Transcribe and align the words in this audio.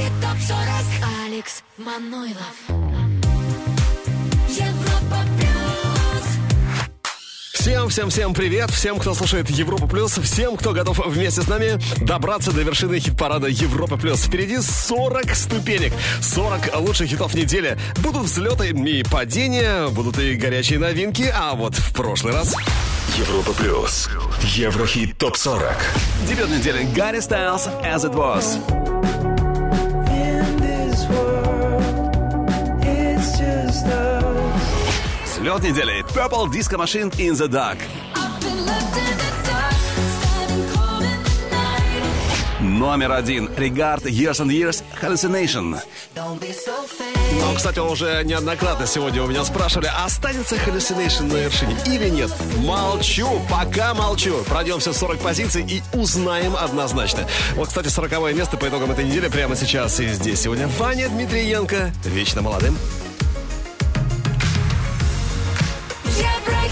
Еврохит 0.00 0.12
ТОП-40 0.22 1.26
Алекс 1.26 1.62
Манойлов 1.76 2.54
Европа 4.48 5.16
Всем, 7.52 7.90
всем, 7.90 8.08
всем 8.08 8.32
привет! 8.32 8.70
Всем, 8.70 8.98
кто 8.98 9.12
слушает 9.12 9.50
Европа 9.50 9.86
Плюс, 9.86 10.16
всем, 10.16 10.56
кто 10.56 10.72
готов 10.72 11.06
вместе 11.06 11.42
с 11.42 11.48
нами 11.48 11.78
добраться 12.02 12.52
до 12.52 12.62
вершины 12.62 12.98
хит-парада 12.98 13.48
Европа 13.48 13.98
Плюс. 13.98 14.22
Впереди 14.22 14.58
40 14.58 15.34
ступенек, 15.34 15.92
40 16.22 16.80
лучших 16.80 17.10
хитов 17.10 17.34
недели. 17.34 17.76
Будут 17.98 18.22
взлеты 18.22 18.70
и 18.70 19.02
падения, 19.04 19.88
будут 19.88 20.18
и 20.18 20.34
горячие 20.36 20.78
новинки, 20.78 21.30
а 21.34 21.54
вот 21.54 21.74
в 21.74 21.92
прошлый 21.92 22.32
раз... 22.32 22.56
Европа 23.18 23.52
плюс. 23.52 24.08
Еврохит 24.42 25.18
топ 25.18 25.36
40. 25.36 25.76
Дебют 26.26 26.48
недели 26.48 26.84
Гарри 26.94 27.20
Стайлз 27.20 27.66
«As 27.82 28.04
It 28.04 28.14
Was». 28.14 28.89
Взлет 35.40 35.62
недели 35.62 36.04
Purple 36.14 36.48
Disco 36.52 36.76
Machine 36.76 37.10
in 37.16 37.32
the 37.32 37.48
Dark. 37.48 37.78
Номер 42.60 43.12
один 43.12 43.46
Regard 43.46 44.02
Years 44.02 44.42
and 44.42 44.50
Years 44.50 44.84
Hallucination. 45.00 45.80
Но, 46.14 47.54
кстати, 47.56 47.78
уже 47.78 48.22
неоднократно 48.24 48.86
сегодня 48.86 49.22
у 49.22 49.28
меня 49.28 49.42
спрашивали, 49.44 49.90
останется 50.04 50.56
Hallucination 50.56 51.32
на 51.32 51.38
вершине 51.38 51.74
или 51.86 52.10
нет. 52.10 52.30
Молчу, 52.58 53.40
пока 53.48 53.94
молчу. 53.94 54.44
Пройдемся 54.46 54.92
40 54.92 55.20
позиций 55.20 55.64
и 55.66 55.82
узнаем 55.96 56.54
однозначно. 56.54 57.26
Вот, 57.54 57.68
кстати, 57.68 57.88
40 57.88 58.34
место 58.34 58.58
по 58.58 58.68
итогам 58.68 58.90
этой 58.90 59.06
недели 59.06 59.28
прямо 59.28 59.56
сейчас 59.56 60.00
и 60.00 60.08
здесь 60.08 60.42
сегодня 60.42 60.68
Ваня 60.78 61.08
Дмитриенко, 61.08 61.92
вечно 62.04 62.42
молодым. 62.42 62.76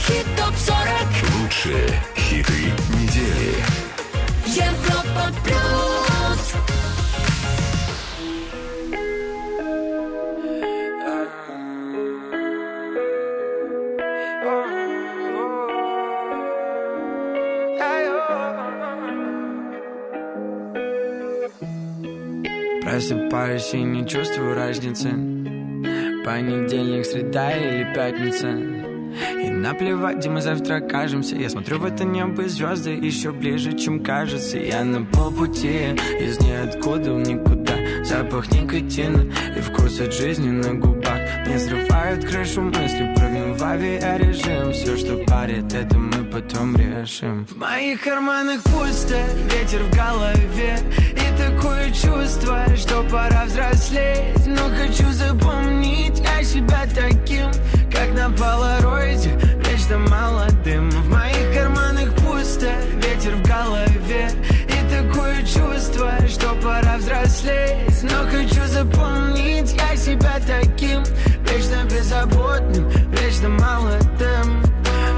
Еврохит 0.08 0.26
ТОП-40 0.36 1.42
Лучшие 1.42 1.88
хиты 2.16 2.72
недели. 2.94 3.54
Европа 4.46 5.34
Плюс. 5.44 6.54
Просыпаюсь 22.82 23.74
и 23.74 23.82
не 23.82 24.08
чувствую 24.08 24.54
разницы. 24.54 25.10
Понедельник, 26.24 27.04
среда 27.04 27.52
или 27.52 27.92
пятница 27.94 28.77
И 29.42 29.50
наплевать, 29.50 30.18
где 30.18 30.30
мы 30.30 30.40
завтра 30.40 30.76
окажемся. 30.76 31.36
Я 31.36 31.48
смотрю 31.50 31.78
в 31.78 31.84
это 31.84 32.04
небо 32.04 32.42
и 32.42 32.48
звезды 32.48 32.90
еще 32.90 33.32
ближе, 33.32 33.72
чем 33.72 34.02
кажется. 34.02 34.58
Я 34.58 34.84
на 34.84 35.04
полпути 35.04 35.96
из 36.20 36.40
ниоткуда 36.40 37.14
в 37.14 37.20
никуда. 37.20 37.74
Запах 38.04 38.50
никотина 38.52 39.30
и 39.56 39.60
вкус 39.60 40.00
от 40.00 40.14
жизни 40.14 40.50
на 40.50 40.74
губах. 40.74 41.18
Не 41.46 41.58
срывают 41.58 42.24
крышу 42.24 42.62
мысли, 42.62 43.12
прыгнем 43.16 43.54
в 43.54 43.62
авиарежим. 43.62 44.72
Все, 44.72 44.96
что 44.96 45.16
парит, 45.26 45.72
это 45.74 45.98
мы 45.98 46.24
потом 46.24 46.76
решим. 46.76 47.46
В 47.46 47.56
моих 47.56 48.02
карманах 48.02 48.62
пусто, 48.62 49.20
ветер 49.52 49.82
в 49.82 49.94
голове. 49.94 50.78
И 51.12 51.38
такое 51.38 51.90
чувство, 51.90 52.64
что 52.76 53.02
пора 53.10 53.44
взрослеть. 53.46 54.46
Но 54.46 54.68
хочу 54.76 55.10
запомнить 55.12 56.22
о 56.38 56.42
себя 56.42 56.84
таким 56.94 57.50
на 58.18 58.30
полароиде, 58.30 59.30
вечно 59.64 59.98
молодым. 59.98 60.90
В 60.90 61.08
моих 61.08 61.54
карманах 61.54 62.12
пусто, 62.16 62.72
ветер 62.96 63.36
в 63.36 63.42
голове. 63.46 64.28
И 64.66 64.90
такое 64.90 65.36
чувство, 65.42 66.12
что 66.26 66.54
пора 66.60 66.96
взрослеть. 66.96 68.02
Но 68.02 68.28
хочу 68.28 68.66
запомнить 68.66 69.72
я 69.72 69.96
себя 69.96 70.40
таким. 70.44 71.04
Вечно 71.44 71.84
беззаботным, 71.84 72.88
вечно 73.12 73.48
молодым. 73.50 74.62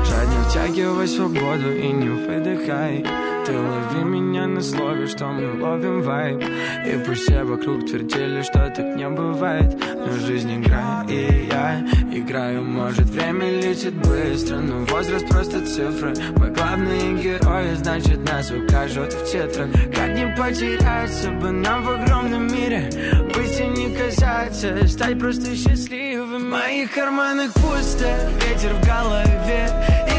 Жадно 0.05 0.45
втягивай 0.49 1.09
свободу 1.09 1.73
и 1.75 1.89
не 1.89 2.09
выдыхай 2.09 3.05
Ты 3.51 3.59
лови 3.59 4.05
меня 4.05 4.47
на 4.47 4.63
слове, 4.63 5.09
что 5.09 5.27
мы 5.27 5.61
ловим 5.61 6.03
вайб. 6.03 6.41
И 6.87 7.05
пусть 7.05 7.23
все 7.23 7.43
вокруг 7.43 7.85
твердили, 7.85 8.43
что 8.43 8.71
так 8.71 8.95
не 8.95 9.09
бывает. 9.09 9.75
Но 9.93 10.13
жизнь 10.13 10.63
игра, 10.63 11.05
и 11.09 11.49
я 11.51 11.85
играю. 12.13 12.63
Может 12.63 13.07
время 13.07 13.51
летит 13.61 13.95
быстро, 13.95 14.59
но 14.59 14.85
возраст 14.85 15.27
просто 15.27 15.67
цифры. 15.67 16.15
Мы 16.37 16.51
главные 16.51 17.21
герои, 17.21 17.75
значит 17.75 18.19
нас 18.31 18.53
укажут 18.53 19.13
в 19.15 19.33
тетрах. 19.33 19.69
Как 19.97 20.15
не 20.15 20.33
потеряться 20.39 21.33
бы 21.33 21.51
нам 21.51 21.83
в 21.83 21.91
огромном 21.91 22.47
мире? 22.47 22.89
Быть 23.35 23.59
и 23.59 23.67
не 23.67 23.97
казаться, 23.97 24.87
стать 24.87 25.19
просто 25.19 25.57
счастливым. 25.57 26.45
В 26.45 26.51
моих 26.51 26.93
карманах 26.93 27.53
пусто, 27.55 28.07
ветер 28.47 28.75
в 28.75 28.87
голове 28.87 30.10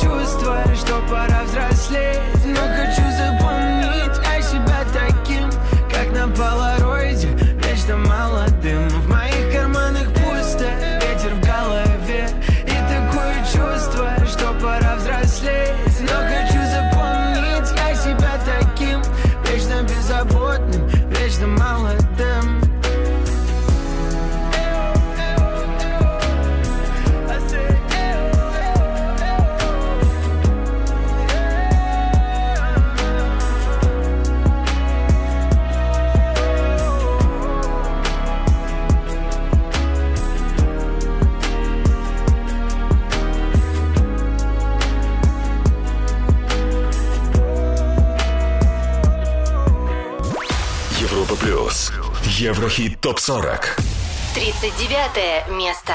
чувство, 0.00 0.62
что 0.76 1.00
пора 1.08 1.44
взрослеть. 1.44 2.44
Но 2.44 2.60
хочу 2.76 3.02
запомнить 3.10 4.18
о 4.26 4.42
себя 4.42 4.84
таким 4.92 5.50
Как 5.90 6.12
на 6.12 6.28
полароиде, 6.28 7.28
вечно 7.62 7.96
молодым 7.96 8.77
ТОП-40 53.00 53.64
39 54.34 55.48
место. 55.50 55.94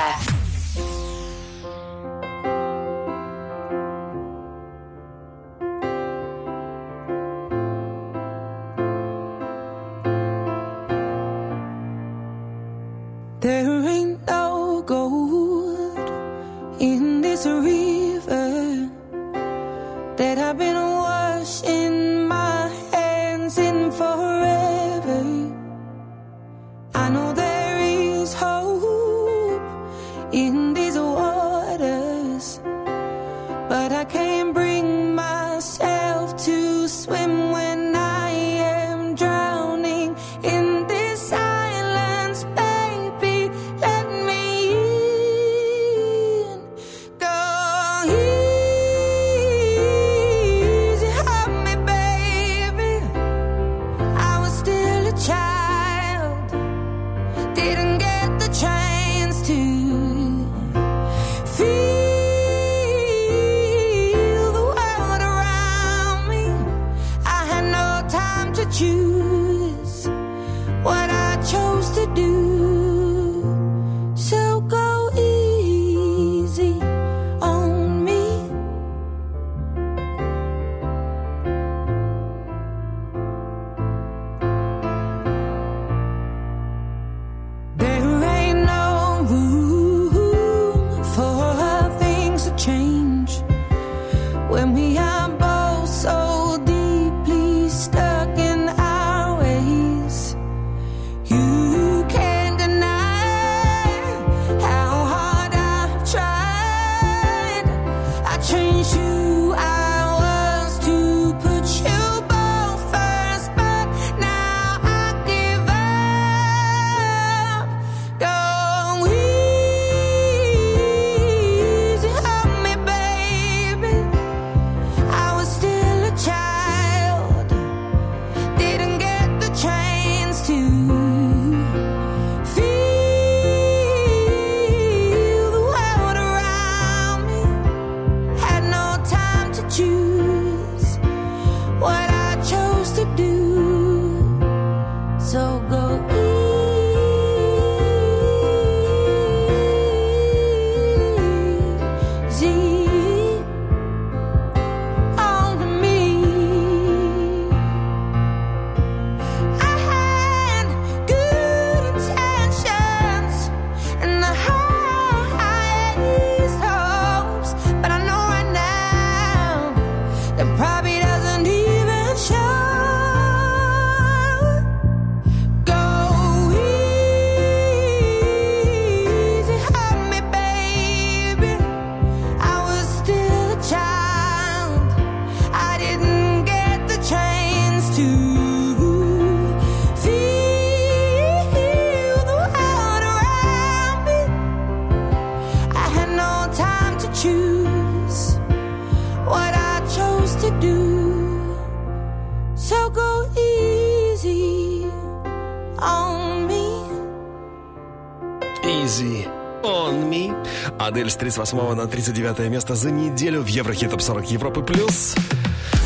38 211.33 211.73
на 211.73 211.87
39 211.87 212.39
место 212.51 212.75
за 212.75 212.91
неделю 212.91 213.41
в 213.41 213.47
Еврохит 213.47 213.89
Топ 213.89 214.03
40 214.03 214.29
Европы 214.29 214.61
плюс. 214.61 215.15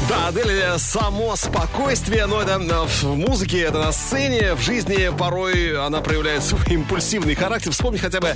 Да, 0.10 0.28
Адель 0.28 0.78
само 0.78 1.38
спокойствие, 1.38 2.26
но 2.26 2.42
это 2.42 2.60
э, 2.60 2.86
в 2.86 3.16
музыке, 3.16 3.62
это 3.62 3.80
на 3.80 3.94
сцене, 3.94 4.56
в 4.56 4.62
жизни 4.62 5.10
порой 5.18 5.78
она 5.78 6.02
проявляет 6.02 6.44
свой 6.44 6.62
импульсивный 6.68 7.34
характер. 7.34 7.72
Вспомни 7.72 7.98
хотя 7.98 8.20
бы, 8.20 8.28
э, 8.28 8.36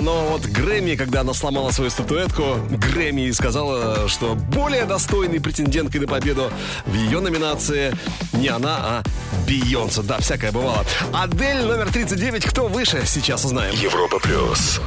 но 0.00 0.28
вот 0.28 0.42
Грэмми, 0.42 0.94
когда 0.94 1.22
она 1.22 1.34
сломала 1.34 1.72
свою 1.72 1.90
статуэтку, 1.90 2.56
Грэмми 2.70 3.32
сказала, 3.32 4.08
что 4.08 4.36
более 4.36 4.84
достойной 4.84 5.40
претенденткой 5.40 6.02
на 6.02 6.06
победу 6.06 6.52
в 6.86 6.94
ее 6.94 7.18
номинации 7.18 7.92
не 8.32 8.46
она, 8.46 8.76
а 8.78 9.02
Бейонсе. 9.48 10.02
Да, 10.02 10.20
всякое 10.20 10.52
бывало. 10.52 10.84
Адель 11.12 11.64
номер 11.64 11.92
39, 11.92 12.44
кто 12.44 12.68
выше, 12.68 13.02
сейчас 13.06 13.44
узнаем. 13.44 13.74
Европа 13.74 14.20
плюс. 14.20 14.80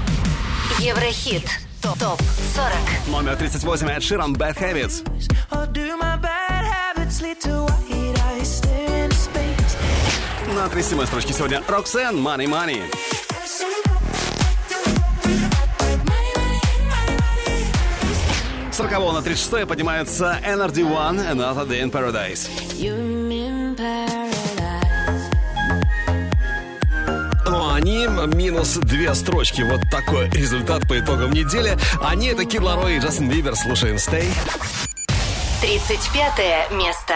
Еврохит. 0.79 1.43
Топ, 1.81 1.97
топ 1.97 2.21
40. 2.55 2.73
Номер 3.07 3.35
38 3.35 3.87
от 3.89 4.03
Ширан 4.03 4.35
Bad 4.35 4.57
Habits. 4.57 5.03
На 10.53 10.69
37 10.69 11.05
строчке 11.05 11.33
сегодня 11.33 11.63
Роксен 11.67 12.15
Money 12.15 12.47
Money. 12.47 12.81
С 18.71 18.77
40 18.77 19.13
на 19.13 19.21
36 19.21 19.67
поднимается 19.67 20.39
NRD 20.45 20.83
One 20.83 21.19
Another 21.31 21.67
Day 21.67 21.81
in 21.81 21.91
Paradise. 21.91 22.47
Они 27.97 28.05
минус 28.35 28.75
две 28.75 29.15
строчки. 29.15 29.63
Вот 29.63 29.81
такой 29.89 30.29
результат 30.29 30.87
по 30.87 30.99
итогам 30.99 31.31
недели. 31.31 31.75
Они 31.99 32.27
это 32.27 32.45
Кид 32.45 32.61
Ларой 32.61 32.97
и 32.97 32.99
Джастин 32.99 33.27
Бибер. 33.27 33.55
Слушаем 33.55 33.95
Stay. 33.95 34.27
35 35.61 36.71
место. 36.73 37.15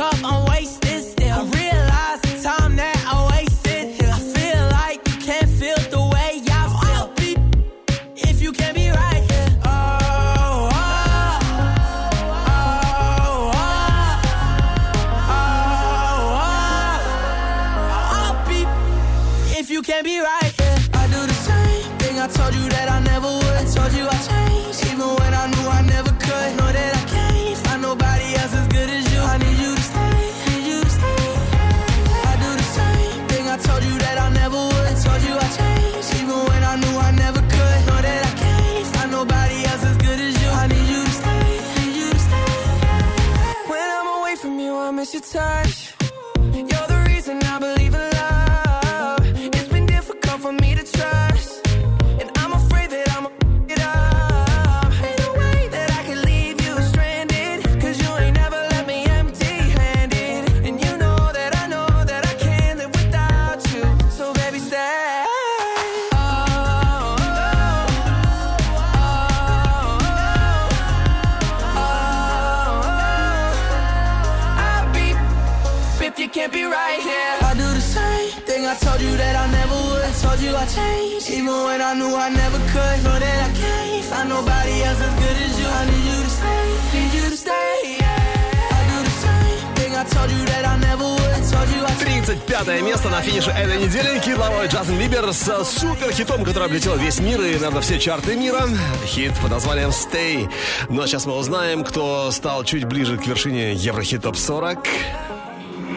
который 96.61 96.77
облетел 96.77 96.97
весь 96.97 97.19
мир 97.19 97.41
и, 97.41 97.53
наверное, 97.53 97.81
все 97.81 97.99
чарты 97.99 98.35
мира. 98.35 98.61
Хит 99.05 99.33
под 99.41 99.49
названием 99.49 99.89
Stay. 99.89 100.47
Ну 100.89 101.01
а 101.01 101.07
сейчас 101.07 101.25
мы 101.25 101.35
узнаем, 101.35 101.83
кто 101.83 102.29
стал 102.29 102.63
чуть 102.63 102.85
ближе 102.85 103.17
к 103.17 103.25
вершине 103.25 103.73
Еврохит 103.73 104.21
Топ 104.21 104.37
40. 104.37 104.77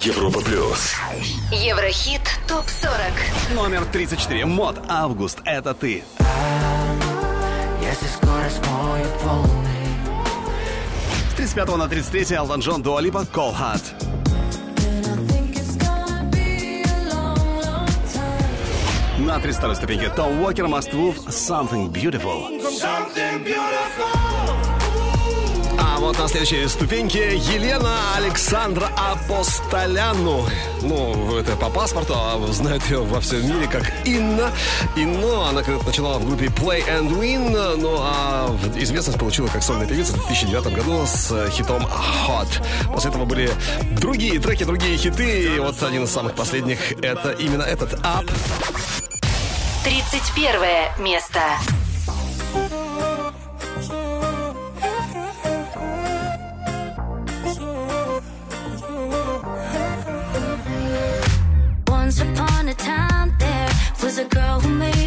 Европа 0.00 0.40
плюс. 0.40 0.94
Еврохит 1.52 2.22
топ 2.48 2.64
40. 2.68 3.54
Номер 3.54 3.84
34. 3.84 4.46
Мод. 4.46 4.80
Август. 4.88 5.40
Это 5.44 5.74
ты. 5.74 6.02
Если 7.82 8.06
скорость 8.16 8.66
мой 8.66 9.00
полный 9.22 9.84
С 11.30 11.34
35 11.34 11.76
на 11.76 11.88
33 11.88 12.36
Элтон 12.36 12.60
Джон 12.60 12.82
Дуалипа 12.82 13.26
Call 13.30 13.54
Hot. 13.54 13.82
На 19.34 19.40
32 19.40 19.74
ступеньке 19.74 20.10
Том 20.10 20.40
Уокер 20.42 20.66
Must 20.66 20.92
Move 20.92 21.26
Something 21.26 21.90
Beautiful. 21.90 22.62
А 25.76 25.98
вот 25.98 26.16
на 26.20 26.28
следующей 26.28 26.68
ступеньке 26.68 27.36
Елена 27.36 28.14
Александра 28.16 28.88
Апостоляну. 28.96 30.46
Ну, 30.82 31.36
это 31.36 31.56
по 31.56 31.68
паспорту, 31.68 32.14
а 32.16 32.38
знают 32.52 32.84
ее 32.84 33.02
во 33.02 33.20
всем 33.20 33.44
мире 33.44 33.66
как 33.66 33.82
Инна. 34.06 34.52
Инна, 34.94 35.48
она 35.48 35.64
когда-то 35.64 35.86
начинала 35.86 36.20
в 36.20 36.26
группе 36.28 36.46
Play 36.46 36.86
and 36.86 37.10
Win, 37.18 37.76
ну 37.76 37.96
а 37.98 38.56
известность 38.76 39.18
получила 39.18 39.48
как 39.48 39.64
сольная 39.64 39.88
певица 39.88 40.12
в 40.12 40.28
2009 40.28 40.72
году 40.72 41.04
с 41.06 41.50
хитом 41.50 41.82
Hot. 41.82 42.62
После 42.92 43.10
этого 43.10 43.24
были 43.24 43.50
другие 43.98 44.38
треки, 44.38 44.62
другие 44.62 44.96
хиты, 44.96 45.56
и 45.56 45.58
вот 45.58 45.82
один 45.82 46.04
из 46.04 46.10
самых 46.10 46.34
последних 46.34 46.92
это 47.02 47.32
именно 47.32 47.62
этот 47.62 47.94
Up. 47.94 48.30
31 49.84 50.98
место. 50.98 51.40
Once 61.86 62.20
upon 62.22 62.68
a 62.68 62.74
time, 62.74 63.34
there 63.38 63.68
was 64.02 64.16
a 64.16 64.24
girl 64.24 64.58
who 64.60 64.70
made 64.70 65.03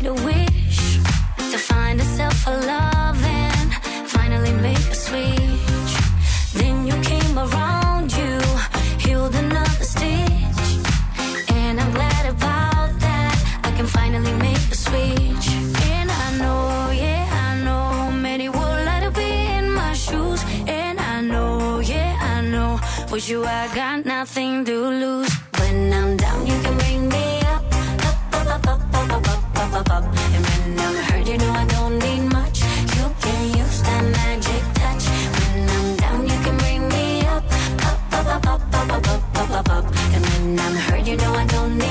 You, 23.28 23.44
I 23.44 23.68
got 23.76 24.06
nothing 24.06 24.64
to 24.64 24.72
lose. 24.72 25.30
When 25.60 25.92
I'm 25.92 26.16
down, 26.16 26.48
you 26.48 26.58
can 26.62 26.78
bring 26.78 27.10
me 27.10 27.42
up. 27.42 27.62
Up, 28.08 28.48
up, 28.48 28.68
up, 28.68 28.82
up, 28.94 29.12
up, 29.12 29.28
up, 29.28 29.58
up, 29.58 29.74
up, 29.74 29.90
up. 29.92 30.04
And 30.34 30.46
when 30.48 30.80
I'm 30.80 30.96
hurt, 31.04 31.28
you 31.28 31.38
know 31.38 31.52
I 31.52 31.66
don't 31.66 32.00
need 32.00 32.22
much. 32.32 32.62
You 32.62 33.06
can 33.20 33.48
use 33.58 33.82
that 33.82 34.04
magic 34.16 34.64
touch. 34.80 35.04
When 35.36 35.70
I'm 35.70 35.98
down, 35.98 36.22
you 36.24 36.38
can 36.46 36.58
bring 36.58 36.88
me 36.88 37.26
up. 37.28 37.44
Up, 37.90 38.14
up, 38.14 38.46
up, 38.46 38.62
up, 38.74 38.92
up, 38.94 39.08
up, 39.10 39.36
up, 39.36 39.52
up, 39.60 39.70
up. 39.72 39.86
And 40.14 40.26
when 40.26 40.60
I'm 40.62 40.76
hurt, 40.76 41.06
you 41.06 41.18
know 41.18 41.34
I 41.34 41.46
don't 41.48 41.78
need 41.78 41.87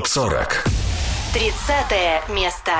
ТОП-40. 0.00 0.54
30 1.34 2.28
место. 2.30 2.72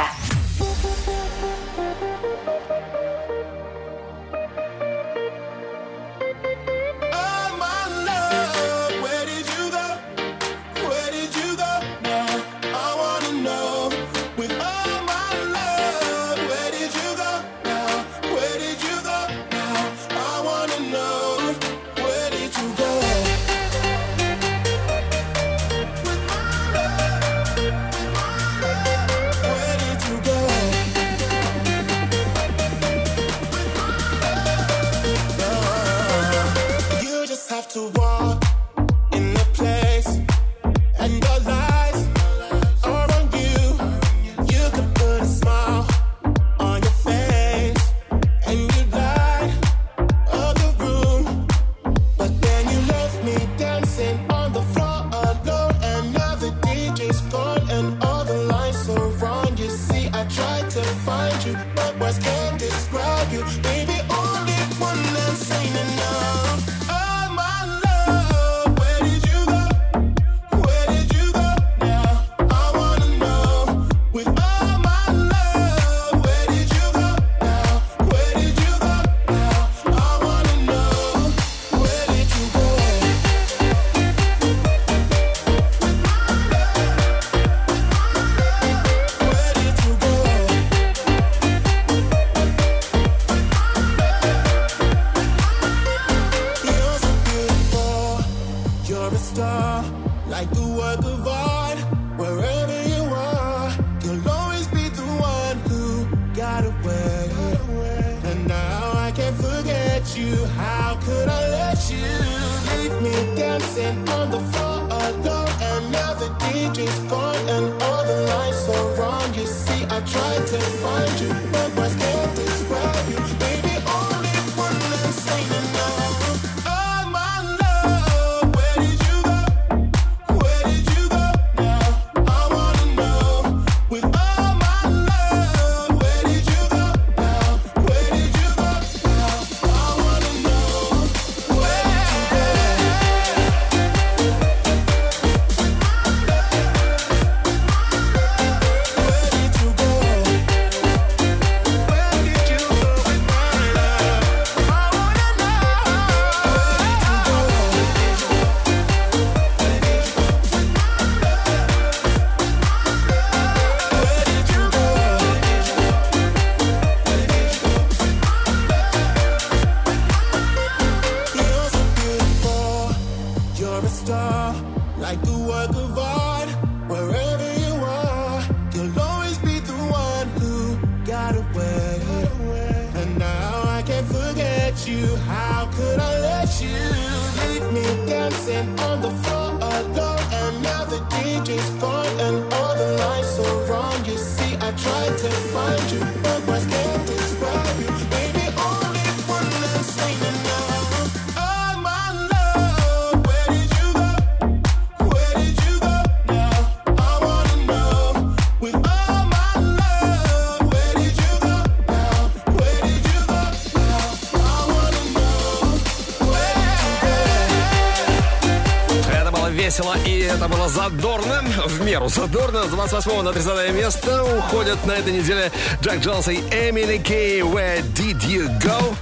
В 222.00 222.02
меру 222.02 222.08
задорно. 222.08 222.64
С 222.64 222.70
28 222.70 223.22
на 223.22 223.32
30 223.32 223.74
место 223.74 224.24
уходят 224.24 224.84
на 224.86 224.92
этой 224.92 225.12
неделе 225.12 225.52
Джек 225.82 226.00
Джонс 226.00 226.28
и 226.28 226.36
Эмили 226.36 226.98
Кей 226.98 227.40
«Where 227.40 227.82
Did 227.94 228.20
You 228.20 228.48
Go?». 228.60 228.94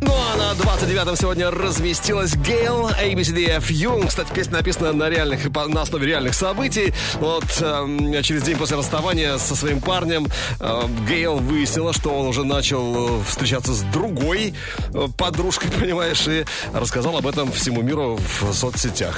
Ну 0.00 0.12
а 0.12 0.36
на 0.36 0.52
29-м 0.58 1.14
сегодня 1.14 1.50
разместилась 1.52 2.34
Гейл 2.34 2.88
ABCDFU. 2.88 4.08
Кстати, 4.08 4.32
песня 4.32 4.54
написана 4.54 4.92
на, 4.92 5.08
реальных, 5.08 5.44
на 5.68 5.82
основе 5.82 6.08
реальных 6.08 6.34
событий. 6.34 6.92
Вот 7.20 7.44
э, 7.60 8.22
через 8.22 8.42
день 8.42 8.56
после 8.56 8.76
расставания 8.76 9.38
со 9.38 9.54
своим 9.54 9.80
парнем 9.80 10.26
э, 10.58 10.82
Гейл 11.08 11.36
выяснила, 11.36 11.92
что 11.92 12.10
он 12.10 12.26
уже 12.26 12.42
начал 12.42 13.20
э, 13.20 13.22
встречаться 13.28 13.72
с 13.72 13.82
другой 13.92 14.54
э, 14.92 15.06
подружкой, 15.16 15.70
понимаешь, 15.80 16.26
и 16.26 16.44
рассказал 16.74 17.16
об 17.16 17.26
этом 17.28 17.52
всему 17.52 17.82
миру 17.82 18.18
в 18.40 18.52
соцсетях 18.52 19.16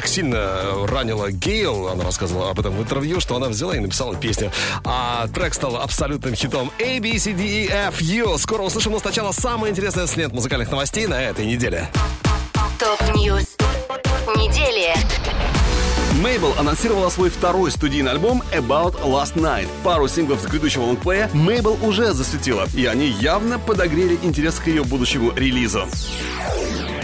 так 0.00 0.08
сильно 0.08 0.86
ранила 0.86 1.30
Гейл, 1.30 1.88
она 1.88 2.04
рассказывала 2.04 2.48
об 2.48 2.58
этом 2.58 2.74
в 2.74 2.80
интервью, 2.80 3.20
что 3.20 3.36
она 3.36 3.48
взяла 3.48 3.76
и 3.76 3.80
написала 3.80 4.16
песню. 4.16 4.50
А 4.82 5.28
трек 5.28 5.52
стал 5.52 5.76
абсолютным 5.76 6.34
хитом 6.34 6.72
A, 6.78 6.98
B, 7.00 7.18
C, 7.18 7.34
D, 7.34 7.66
E, 7.66 7.68
F, 7.68 8.00
U. 8.00 8.38
Скоро 8.38 8.62
услышим, 8.62 8.92
но 8.92 8.98
сначала 8.98 9.32
самое 9.32 9.70
интересное 9.70 10.06
с 10.06 10.16
лент 10.16 10.32
музыкальных 10.32 10.70
новостей 10.70 11.06
на 11.06 11.22
этой 11.22 11.44
неделе. 11.44 11.90
Top 12.78 13.06
news 13.06 13.44
недели. 14.36 14.94
Мейбл 16.22 16.54
анонсировала 16.58 17.10
свой 17.10 17.28
второй 17.28 17.70
студийный 17.70 18.12
альбом 18.12 18.42
About 18.54 19.02
Last 19.02 19.34
Night. 19.34 19.68
Пару 19.84 20.08
синглов 20.08 20.40
с 20.40 20.46
грядущего 20.46 20.84
лонгплея 20.84 21.28
Мейбл 21.34 21.76
уже 21.82 22.14
засветила, 22.14 22.66
и 22.74 22.86
они 22.86 23.06
явно 23.06 23.58
подогрели 23.58 24.18
интерес 24.22 24.60
к 24.60 24.66
ее 24.66 24.82
будущему 24.82 25.32
релизу. 25.36 25.86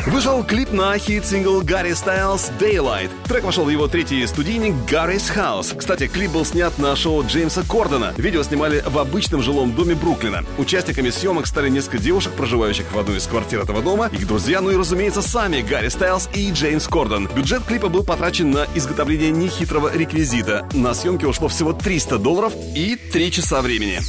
Вышел 0.06 0.44
клип 0.44 0.70
на 0.70 0.96
хит-сингл 0.96 1.62
Гарри 1.62 1.92
Стайлз 1.92 2.52
Daylight. 2.60 3.10
Трек 3.26 3.42
вошел 3.42 3.64
в 3.64 3.70
его 3.70 3.88
третий 3.88 4.24
студийник 4.28 4.72
Harry's 4.88 5.28
House. 5.28 5.74
Кстати, 5.76 6.06
клип 6.06 6.30
был 6.30 6.44
снят 6.44 6.78
на 6.78 6.94
шоу 6.94 7.24
Джеймса 7.26 7.64
Кордона. 7.68 8.14
Видео 8.16 8.44
снимали 8.44 8.84
в 8.86 8.98
обычном 8.98 9.42
жилом 9.42 9.72
доме 9.74 9.96
Бруклина. 9.96 10.44
Участниками 10.58 11.10
съемок 11.10 11.48
стали 11.48 11.68
несколько 11.70 11.98
девушек, 11.98 12.32
проживающих 12.34 12.92
в 12.92 12.96
одной 12.96 13.16
из 13.16 13.26
квартир 13.26 13.62
этого 13.62 13.82
дома, 13.82 14.08
их 14.12 14.28
друзья, 14.28 14.60
ну 14.60 14.70
и, 14.70 14.76
разумеется, 14.76 15.22
сами 15.22 15.60
Гарри 15.60 15.88
Стайлз 15.88 16.28
и 16.32 16.52
Джеймс 16.52 16.86
Кордон. 16.86 17.28
Бюджет 17.34 17.64
клипа 17.64 17.88
был 17.88 18.04
потрачен 18.04 18.52
на 18.52 18.68
изготовление 18.76 19.32
нехитрого 19.32 19.90
реквизита. 19.92 20.68
На 20.72 20.94
съемки 20.94 21.24
ушло 21.24 21.48
всего 21.48 21.72
300 21.72 22.18
долларов 22.18 22.52
и 22.76 22.94
3 22.94 23.32
часа 23.32 23.60
времени. 23.60 24.00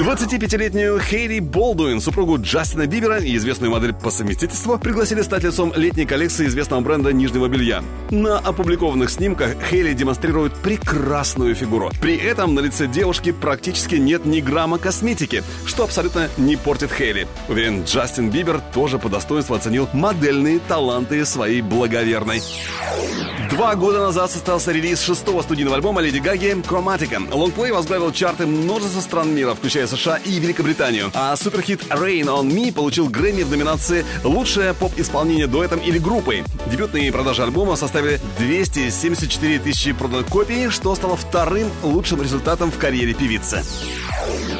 25-летнюю 0.00 0.98
Хейли 0.98 1.40
Болдуин, 1.40 2.00
супругу 2.00 2.38
Джастина 2.38 2.86
Бибера 2.86 3.18
и 3.18 3.36
известную 3.36 3.70
модель 3.70 3.92
по 3.92 4.10
совместительству, 4.10 4.78
пригласили 4.78 5.20
стать 5.20 5.44
лицом 5.44 5.74
летней 5.76 6.06
коллекции 6.06 6.46
известного 6.46 6.80
бренда 6.80 7.12
нижнего 7.12 7.48
белья. 7.48 7.84
На 8.08 8.38
опубликованных 8.38 9.10
снимках 9.10 9.56
Хейли 9.68 9.92
демонстрирует 9.92 10.54
прекрасную 10.54 11.54
фигуру. 11.54 11.90
При 12.00 12.16
этом 12.16 12.54
на 12.54 12.60
лице 12.60 12.86
девушки 12.86 13.30
практически 13.30 13.96
нет 13.96 14.24
ни 14.24 14.40
грамма 14.40 14.78
косметики, 14.78 15.42
что 15.66 15.84
абсолютно 15.84 16.30
не 16.38 16.56
портит 16.56 16.90
Хейли. 16.92 17.28
Уверен, 17.50 17.84
Джастин 17.84 18.30
Бибер 18.30 18.62
тоже 18.72 18.98
по 18.98 19.10
достоинству 19.10 19.54
оценил 19.54 19.86
модельные 19.92 20.60
таланты 20.60 21.26
своей 21.26 21.60
благоверной. 21.60 22.40
Два 23.50 23.74
года 23.74 23.98
назад 23.98 24.30
состоялся 24.30 24.70
релиз 24.70 25.02
шестого 25.02 25.42
студийного 25.42 25.76
альбома 25.76 26.00
Леди 26.00 26.18
Гаги 26.18 26.56
«Chromatica». 26.62 27.20
Лонгплей 27.34 27.72
возглавил 27.72 28.12
чарты 28.12 28.46
множества 28.46 29.00
стран 29.00 29.34
мира, 29.34 29.54
включая 29.54 29.88
США 29.90 30.16
и 30.16 30.38
Великобританию. 30.38 31.10
А 31.14 31.36
суперхит 31.36 31.82
«Rain 31.90 32.24
on 32.24 32.48
Me» 32.48 32.72
получил 32.72 33.08
Грэмми 33.08 33.42
в 33.42 33.50
номинации 33.50 34.04
«Лучшее 34.24 34.72
поп-исполнение 34.74 35.46
дуэтом 35.46 35.80
или 35.80 35.98
группой». 35.98 36.44
Дебютные 36.66 37.12
продажи 37.12 37.42
альбома 37.42 37.76
составили 37.76 38.20
274 38.38 39.58
тысячи 39.58 39.92
проданных 39.92 40.26
копий, 40.26 40.70
что 40.70 40.94
стало 40.94 41.16
вторым 41.16 41.68
лучшим 41.82 42.22
результатом 42.22 42.70
в 42.70 42.78
карьере 42.78 43.14
певицы. 43.14 43.62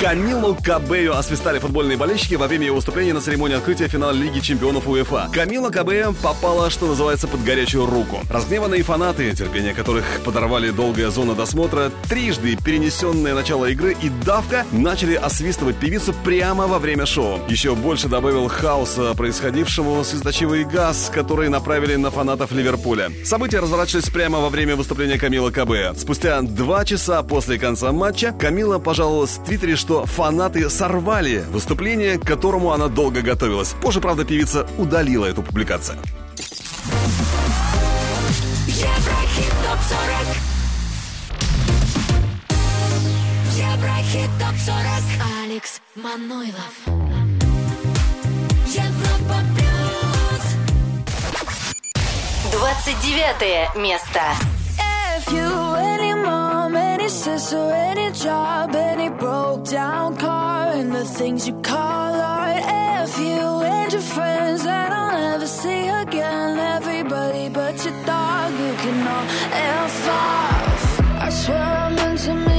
Камилу 0.01 0.57
Кабею 0.63 1.15
освистали 1.17 1.59
футбольные 1.59 1.99
болельщики 1.99 2.35
во 2.35 2.49
время 2.49 2.67
его 2.67 2.77
выступления 2.77 3.13
на 3.13 3.21
церемонии 3.21 3.57
открытия 3.57 3.87
финала 3.87 4.13
Лиги 4.13 4.41
чемпионов 4.41 4.89
УЕФА. 4.89 5.29
Камила 5.31 5.69
Кабея 5.69 6.13
попала, 6.23 6.71
что 6.71 6.87
называется, 6.87 7.29
под 7.29 7.45
горячую 7.45 7.85
руку. 7.85 8.21
Разгневанные 8.31 8.83
фанаты, 8.83 9.35
терпение 9.37 9.75
которых 9.75 10.05
подорвали 10.25 10.71
долгая 10.71 11.11
зона 11.11 11.35
досмотра, 11.35 11.93
трижды 12.09 12.57
перенесенное 12.57 13.35
начало 13.35 13.67
игры 13.67 13.95
и 14.01 14.09
давка 14.25 14.65
начали 14.73 15.10
освистывать 15.17 15.77
певицу 15.77 16.15
прямо 16.25 16.67
во 16.67 16.79
время 16.79 17.07
шоу. 17.07 17.41
Еще 17.49 17.75
больше 17.75 18.09
добавил 18.09 18.49
хаоса 18.49 19.15
происходившему 19.15 20.03
слезоточивый 20.05 20.65
газ, 20.65 21.11
который 21.15 21.49
направили 21.49 21.97
на 21.97 22.11
фанатов 22.11 22.53
Ливерпуля. 22.53 23.11
События 23.25 23.61
разворачивались 23.61 24.11
прямо 24.11 24.39
во 24.41 24.49
время 24.49 24.77
выступления 24.77 25.19
Камила 25.19 25.51
Кабея. 25.51 25.95
Спустя 25.95 26.43
два 26.43 26.85
часа 26.85 27.23
после 27.23 27.59
конца 27.59 27.93
матча 27.93 28.33
Камила 28.33 28.79
пожаловалась 28.79 29.39
в 29.39 29.45
Твиттере, 29.45 29.77
что 29.77 30.05
фанаты 30.07 30.69
сорвали 30.71 31.45
выступление, 31.51 32.19
к 32.19 32.27
которому 32.27 32.73
она 32.73 32.89
долго 32.89 33.23
готовилась. 33.23 33.75
Позже, 33.81 34.01
правда, 34.01 34.25
певица 34.25 34.67
удалила 34.79 35.27
эту 35.27 35.43
публикацию. 35.43 35.99
Еврохит 38.67 39.53
ТОП-40 44.10 44.10
Еврохит 44.16 44.30
ТОП-40 44.40 45.44
Алекс 45.44 45.82
Манойлов. 45.96 46.74
Европа 48.66 49.38
плюс 49.56 50.46
29 52.52 53.76
место. 53.76 54.22
If 55.18 55.32
you 55.32 55.76
any 55.76 56.14
mom, 56.14 56.76
any 56.76 57.08
sister, 57.08 57.72
any 57.72 58.12
job, 58.12 58.76
any 58.76 59.10
broke 59.10 59.70
down 59.70 60.18
car, 60.18 60.72
and 60.74 60.92
the 60.92 61.06
things 61.06 61.48
you 61.48 61.54
call 61.62 62.14
art. 62.16 62.64
If 63.04 63.20
you 63.20 63.62
and 63.62 63.92
your 63.94 64.02
friends 64.02 64.64
that 64.64 64.92
I'll 64.92 65.12
never 65.12 65.48
see 65.48 65.88
again, 65.88 66.58
everybody 66.60 67.50
but 67.50 67.76
your 67.86 67.94
dog, 68.06 68.52
you 68.52 68.74
can 68.84 69.08
all 69.08 69.26
F 69.54 70.10
off. 70.10 71.02
I 71.22 71.30
swear 71.30 71.58
I 71.58 71.90
meant 71.96 72.20
to 72.22 72.34
mean 72.34 72.59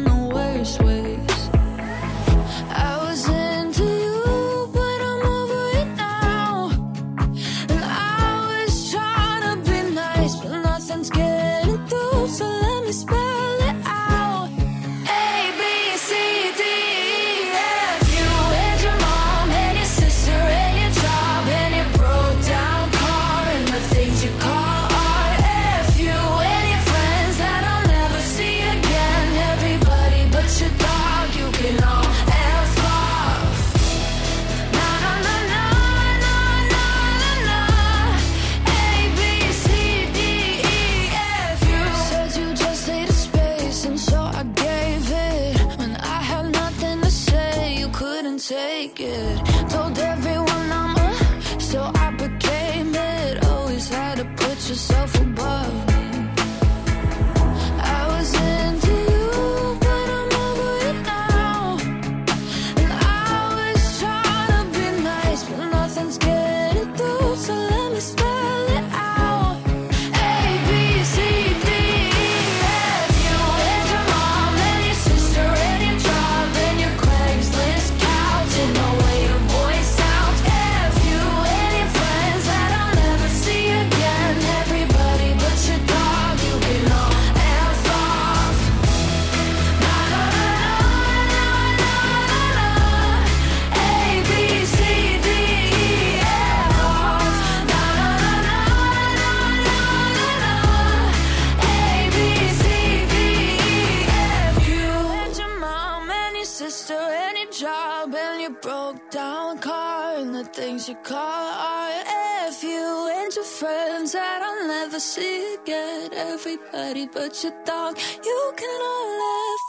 everybody 116.51 117.07
but 117.07 117.43
your 117.43 117.53
dog. 117.65 117.97
You 118.23 118.53
can 118.57 118.81
all 118.81 119.07
laugh. 119.21 119.61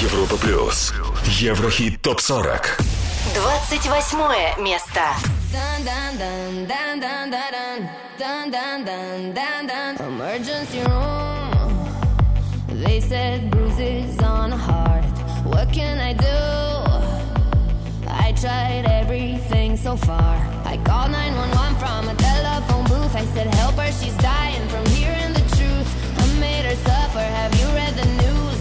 Европа 0.00 0.36
плюс. 0.36 0.92
Еврохит 1.40 2.00
топ 2.02 2.20
40. 2.20 2.76
28 3.34 4.58
место. 4.58 5.00
Emergency 10.00 10.80
room. 10.86 11.50
They 12.84 13.00
said 13.00 13.50
bruises 13.50 14.18
on 14.22 14.52
heart. 14.52 15.04
What 15.44 15.72
can 15.72 15.98
I 15.98 16.12
do? 16.12 16.38
I 18.08 18.32
tried 18.32 18.86
everything 18.86 19.76
so 19.76 19.96
far. 19.96 20.36
I 20.64 20.76
called 20.84 21.10
911 21.10 21.76
from 21.76 22.08
a 22.08 22.14
telephone 22.14 22.84
booth. 22.84 23.14
I 23.16 23.24
said, 23.34 23.52
Help 23.54 23.74
her, 23.76 23.90
she's 23.92 24.16
dying 24.18 24.68
from 24.68 24.84
hearing 24.86 25.27
suffer. 26.76 27.20
Have 27.20 27.54
you 27.60 27.66
read 27.68 27.94
the 27.94 28.06
news 28.22 28.57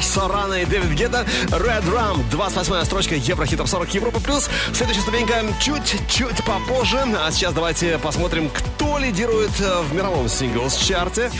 Картер, 0.00 0.02
Сорана 0.02 0.54
и 0.54 0.64
Дэвид 0.64 0.90
Гетта. 0.92 1.26
Red 1.48 1.84
Rum, 1.84 2.22
28-я 2.30 2.84
строчка. 2.84 3.14
Еврохитов 3.14 3.68
40 3.68 3.94
Европа 3.94 4.20
плюс. 4.20 4.48
Следующая 4.72 5.02
ступенька. 5.02 5.42
Чуть-чуть 5.60 6.44
попозже. 6.44 6.98
А 7.18 7.30
сейчас 7.30 7.52
давайте 7.54 7.98
посмотрим, 7.98 8.50
кто 8.50 8.98
лидирует 8.98 9.50
э, 9.60 9.82
в 9.82 9.94
мировом 9.94 10.26
синглс-чарте. 10.26 11.30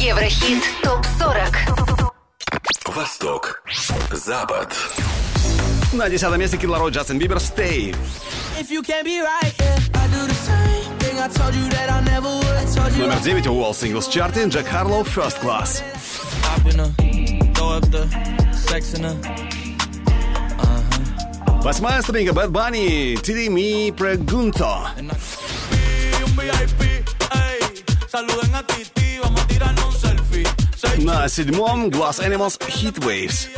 Еврохит 0.00 0.62
ТОП-40 0.82 2.12
Восток. 2.86 3.62
Запад. 4.12 4.74
На 5.92 6.08
десятом 6.08 6.40
месте 6.40 6.56
Кид 6.56 6.70
Джастин 6.70 7.18
Бибер, 7.18 7.36
Stay. 7.36 7.94
Номер 12.98 13.20
девять. 13.20 13.46
Уолл 13.46 13.74
Синглс 13.74 14.08
Чарты, 14.08 14.44
Джек 14.44 14.66
Харлоу, 14.66 15.02
First 15.02 15.42
Class. 15.42 15.82
hop 16.61 16.65
in 16.71 16.79
her, 16.79 16.91
throw 17.53 17.69
up 17.77 17.89
the 17.91 18.07
sex 18.53 18.93
in 18.93 19.03
her. 19.03 19.15
Восьмая 21.63 22.01
ступенька 22.01 22.33
Bad 22.33 22.51
Bunny, 22.51 23.17
Tiri 23.21 23.49
Mi 23.49 23.91
Pregunto. 23.91 24.87
Y 24.97 26.23
un 26.23 26.31
VIP, 26.35 26.81
ey, 27.33 27.59
saluden 28.07 28.55
a 28.55 28.63
Titi, 28.63 29.19
vamos 29.21 29.41
a 29.41 29.47
tirarnos 29.47 29.85
un 29.85 29.91
selfie. 29.91 30.47
Say 30.75 31.03
На 31.03 31.27
седьмом 31.27 31.89
Glass 31.89 32.19
Animals, 32.19 32.57
Heat 32.69 33.03
Waves. 33.03 33.49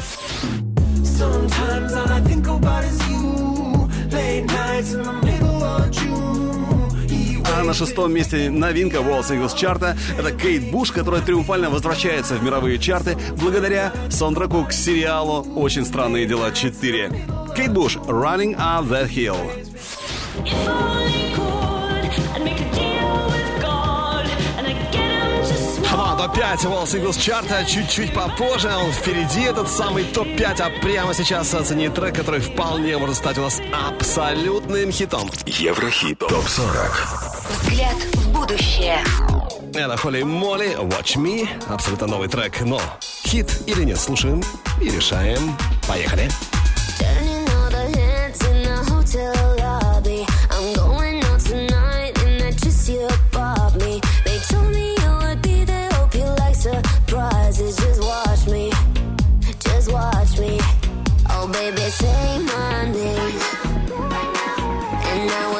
Sometimes 1.03 1.93
all 1.93 2.09
I 2.09 2.21
think 2.21 2.47
about 2.47 2.83
is 2.83 2.99
you. 3.09 3.89
Late 4.11 4.45
nights 4.45 4.93
in 4.93 5.03
the 5.03 5.32
На 7.62 7.72
шестом 7.72 8.12
месте 8.12 8.50
новинка 8.50 8.98
Wall 8.98 9.20
Singles 9.22 9.56
чарта— 9.56 9.96
это 10.18 10.32
Кейт 10.32 10.70
Буш, 10.70 10.90
которая 10.90 11.22
триумфально 11.22 11.70
возвращается 11.70 12.34
в 12.34 12.42
мировые 12.42 12.78
чарты 12.78 13.16
благодаря 13.40 13.92
саундтреку 14.10 14.64
к 14.64 14.72
сериалу 14.72 15.46
«Очень 15.56 15.84
странные 15.84 16.26
дела 16.26 16.50
4». 16.50 17.54
Кейт 17.56 17.72
Буш 17.72 17.96
«Running 17.96 18.56
Up 18.56 18.88
That 18.88 19.08
Hill». 19.08 19.36
Топ-5 26.24 26.64
Wall 26.70 26.84
Singles 26.86 27.20
чарта 27.20 27.64
чуть-чуть 27.66 28.14
попозже. 28.14 28.70
Он 28.74 28.90
впереди, 28.92 29.42
этот 29.42 29.68
самый 29.68 30.04
топ-5. 30.04 30.60
А 30.60 30.70
прямо 30.80 31.12
сейчас 31.12 31.52
оцени 31.52 31.88
трек, 31.88 32.16
который 32.16 32.40
вполне 32.40 32.96
может 32.96 33.16
стать 33.16 33.36
у 33.36 33.42
вас 33.42 33.60
абсолютным 33.72 34.90
хитом. 34.90 35.30
Еврохит 35.44 36.18
топ 36.20 36.48
40. 36.48 37.08
Взгляд 37.50 37.96
в 38.14 38.32
будущее. 38.32 39.04
Это 39.74 39.96
Холли 39.98 40.22
Молли, 40.22 40.76
Watch 40.78 41.16
Me. 41.16 41.46
Абсолютно 41.68 42.06
новый 42.06 42.28
трек, 42.28 42.62
но 42.62 42.80
хит 43.26 43.62
или 43.66 43.84
нет, 43.84 44.00
слушаем 44.00 44.42
и 44.80 44.88
решаем. 44.88 45.56
Поехали. 45.86 46.30
Turning 46.98 47.23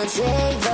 take 0.06 0.60
the 0.60 0.73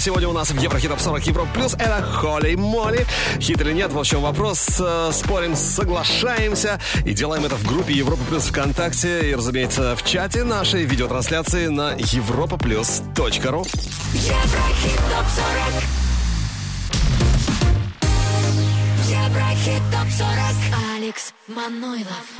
сегодня 0.00 0.28
у 0.28 0.32
нас 0.32 0.50
в 0.50 0.58
Еврохит 0.58 0.90
40 0.98 1.26
Европ 1.26 1.52
Плюс. 1.52 1.74
Это 1.74 2.02
Холли 2.02 2.54
Моли. 2.54 3.06
Хит 3.38 3.60
или 3.60 3.72
нет, 3.72 3.92
в 3.92 3.98
общем, 3.98 4.22
вопрос. 4.22 4.80
Э, 4.80 5.10
спорим, 5.12 5.54
соглашаемся. 5.54 6.80
И 7.04 7.12
делаем 7.12 7.44
это 7.44 7.56
в 7.56 7.66
группе 7.66 7.92
Европа 7.92 8.22
Плюс 8.24 8.44
ВКонтакте. 8.44 9.30
И, 9.30 9.34
разумеется, 9.34 9.94
в 9.96 10.02
чате 10.04 10.44
нашей 10.44 10.84
видеотрансляции 10.84 11.66
на 11.66 11.94
европа 11.98 12.56
плюс 12.56 13.02
точка 13.14 13.50
ру. 13.50 13.66
Еврохит 14.14 14.96
топ 15.10 15.26
40. 15.36 16.00
Еврохит 19.08 19.82
топ 19.92 20.10
40. 20.10 20.96
Алекс 20.96 21.34
Манойлов. 21.46 22.39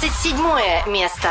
27 0.00 0.86
место. 0.86 1.28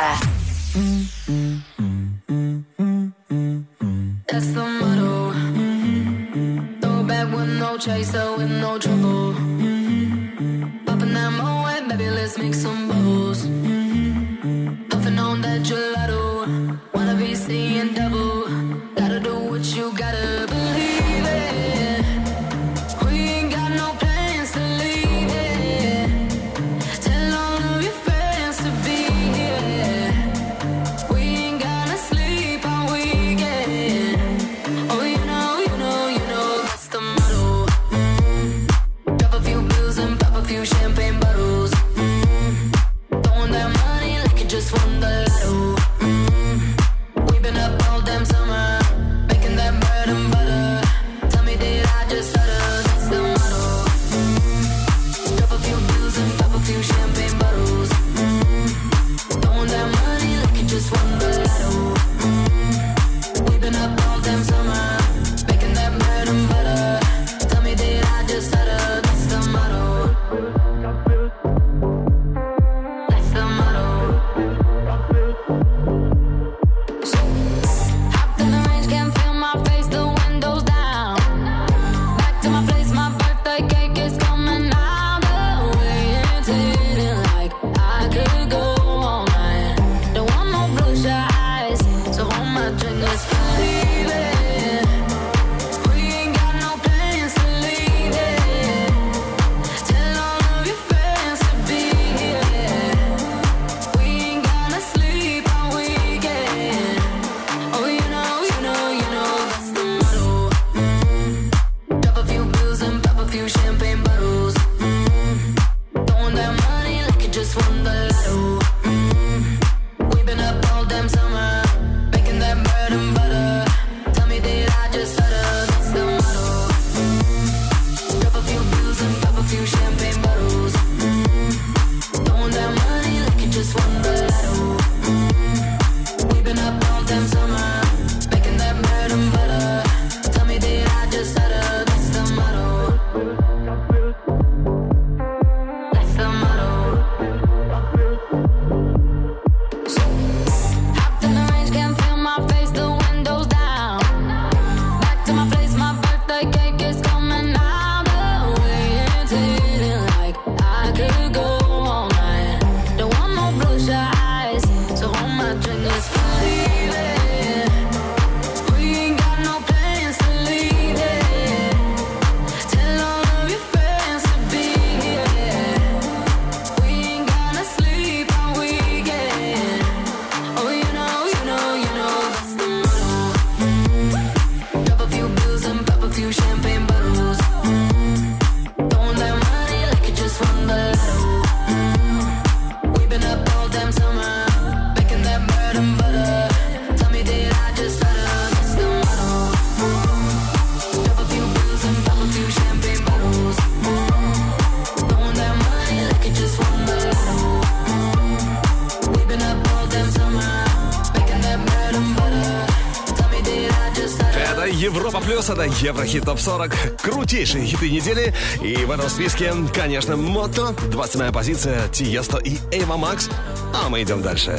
Европа 214.79 215.19
Плюс, 215.19 215.49
это 215.49 215.63
Еврохит 215.63 216.23
Топ 216.23 216.39
40, 216.39 217.01
крутейшие 217.01 217.65
хиты 217.65 217.89
недели. 217.89 218.33
И 218.61 218.77
в 218.85 218.91
этом 218.91 219.09
списке, 219.09 219.53
конечно, 219.73 220.15
Мото, 220.15 220.73
27 220.89 221.33
позиция, 221.33 221.89
Тиесто 221.89 222.37
и 222.37 222.57
Эйва 222.71 222.95
Макс. 222.95 223.29
А 223.73 223.89
мы 223.89 224.01
идем 224.03 224.21
дальше. 224.21 224.57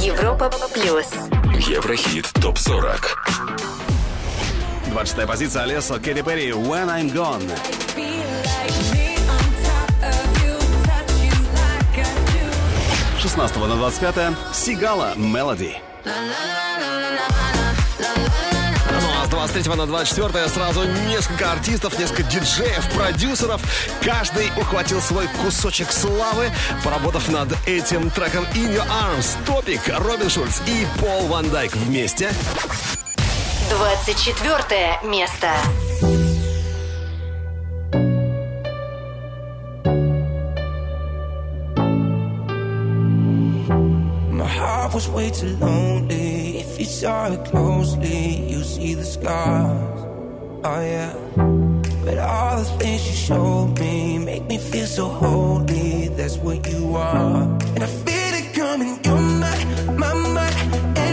Европа 0.00 0.48
Плюс. 0.72 1.06
Еврохит 1.68 2.30
Топ 2.34 2.56
40. 2.56 3.26
26 4.90 5.26
позиция, 5.26 5.62
Олеса, 5.64 5.98
Кэрри 5.98 6.22
Перри, 6.22 6.50
When 6.50 6.86
I'm 6.86 7.12
Gone. 7.12 7.50
С 13.18 13.22
16 13.22 13.56
на 13.56 13.74
25 13.74 14.36
Сигала 14.52 15.14
Мелоди. 15.16 15.76
23 19.46 19.74
на 19.74 19.86
24 19.86 20.48
сразу 20.48 20.84
несколько 21.06 21.52
артистов, 21.52 21.98
несколько 21.98 22.22
диджеев, 22.22 22.90
продюсеров. 22.94 23.60
Каждый 24.02 24.50
ухватил 24.56 25.02
свой 25.02 25.28
кусочек 25.42 25.92
славы, 25.92 26.50
поработав 26.82 27.28
над 27.28 27.48
этим 27.66 28.10
треком 28.10 28.44
In 28.54 28.74
Your 28.74 28.86
Arms, 28.88 29.36
Топик, 29.44 29.82
Робин 29.98 30.30
Шульц 30.30 30.60
и 30.66 30.86
Пол 30.98 31.26
Ван 31.26 31.50
Дайк 31.50 31.76
вместе. 31.76 32.32
24 33.68 35.00
место. 35.04 35.50
My 44.32 44.48
heart 44.48 44.94
was 44.94 45.06
way 45.10 45.28
too 45.30 45.54
lonely 45.58 46.23
closely, 47.04 48.50
you 48.50 48.62
see 48.64 48.94
the 48.94 49.04
scars. 49.04 50.00
Oh 50.64 50.80
yeah. 50.80 51.12
But 52.04 52.18
all 52.18 52.56
the 52.56 52.64
things 52.78 53.06
you 53.06 53.14
showed 53.14 53.78
me 53.78 54.18
make 54.18 54.46
me 54.46 54.56
feel 54.56 54.86
so 54.86 55.08
holy. 55.08 56.08
That's 56.08 56.38
what 56.38 56.66
you 56.70 56.96
are, 56.96 57.42
and 57.74 57.82
I 57.82 57.86
feel 57.86 58.34
it 58.40 58.54
coming. 58.54 58.98
You're 59.04 59.16
my, 59.16 59.64
my, 59.98 60.14
my. 60.14 61.03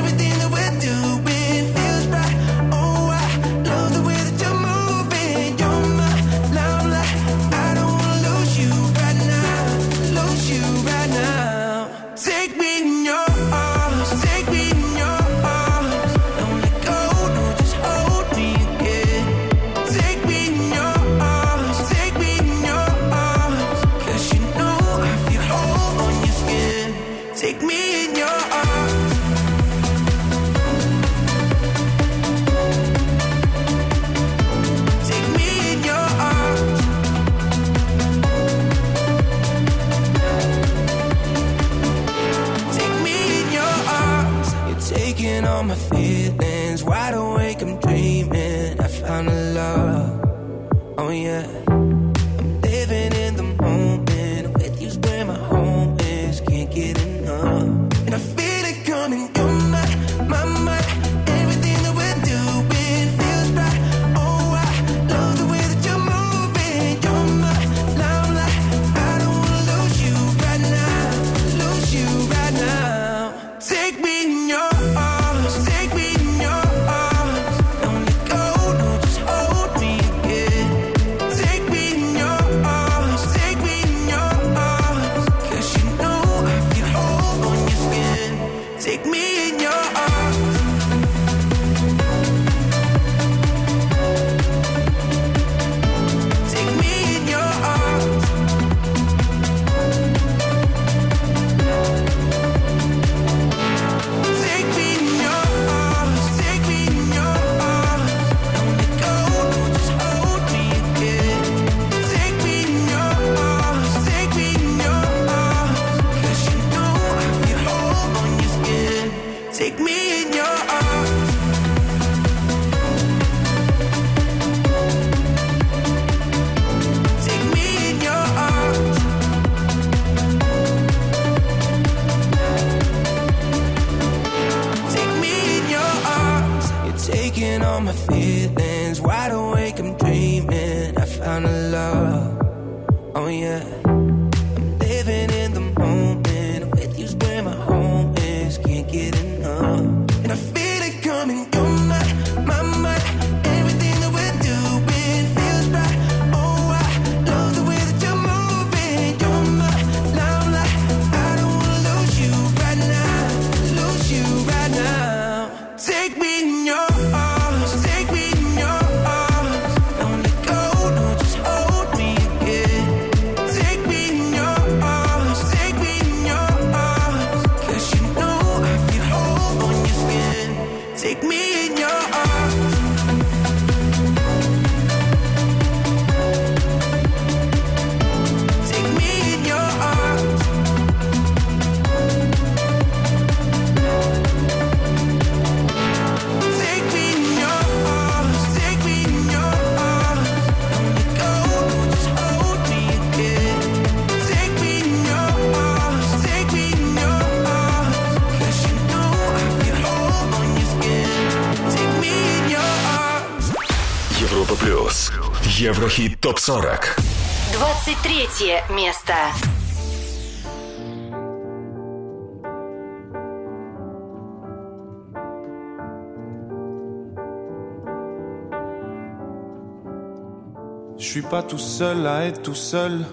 Je 230.98 231.06
suis 231.06 231.22
pas 231.22 231.44
tout 231.44 231.58
seul 231.58 232.08
à 232.08 232.26
être 232.26 232.42
tout 232.42 232.56
seul. 232.56 233.06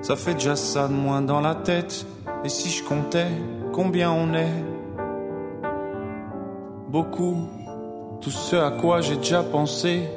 Ça 0.00 0.16
fait 0.16 0.32
déjà 0.32 0.56
ça 0.56 0.88
de 0.88 0.94
moins 0.94 1.20
dans 1.20 1.42
la 1.42 1.54
tête. 1.54 2.06
Et 2.44 2.48
si 2.48 2.70
je 2.70 2.82
comptais 2.82 3.28
combien 3.74 4.10
on 4.10 4.32
est? 4.32 4.64
Beaucoup. 6.88 7.46
Tout 8.22 8.30
ce 8.30 8.56
à 8.56 8.70
quoi 8.70 9.02
j'ai 9.02 9.16
déjà 9.16 9.42
pensé 9.42 10.08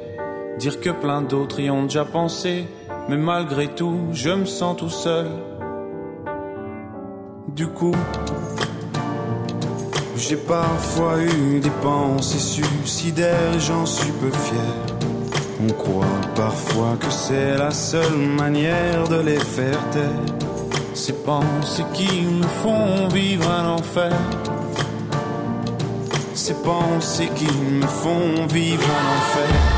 Dire 0.58 0.80
que 0.80 0.90
plein 0.90 1.22
d'autres 1.22 1.60
y 1.60 1.70
ont 1.70 1.84
déjà 1.84 2.04
pensé. 2.04 2.66
Mais 3.08 3.16
malgré 3.16 3.68
tout, 3.68 4.08
je 4.12 4.30
me 4.30 4.44
sens 4.44 4.76
tout 4.76 4.90
seul. 4.90 5.28
Du 7.46 7.68
coup, 7.68 7.94
j'ai 10.16 10.36
parfois 10.36 11.20
eu 11.22 11.60
des 11.60 11.70
pensées 11.80 12.40
suicidaires 12.40 13.58
j'en 13.60 13.86
suis 13.86 14.10
peu 14.12 14.30
fier. 14.30 14.96
On 15.62 15.72
croit 15.72 16.20
parfois 16.34 16.96
que 16.98 17.10
c'est 17.10 17.56
la 17.56 17.70
seule 17.70 18.16
manière 18.16 19.06
de 19.08 19.20
les 19.20 19.38
faire 19.38 19.78
taire. 19.90 20.24
Ces 20.92 21.12
pensées 21.12 21.86
qui 21.94 22.22
me 22.22 22.46
font 22.62 23.06
vivre 23.08 23.48
un 23.48 23.74
enfer. 23.74 24.12
Ces 26.34 26.54
pensées 26.54 27.30
qui 27.36 27.46
me 27.46 27.86
font 27.86 28.46
vivre 28.48 28.84
un 28.84 29.18
enfer. 29.18 29.77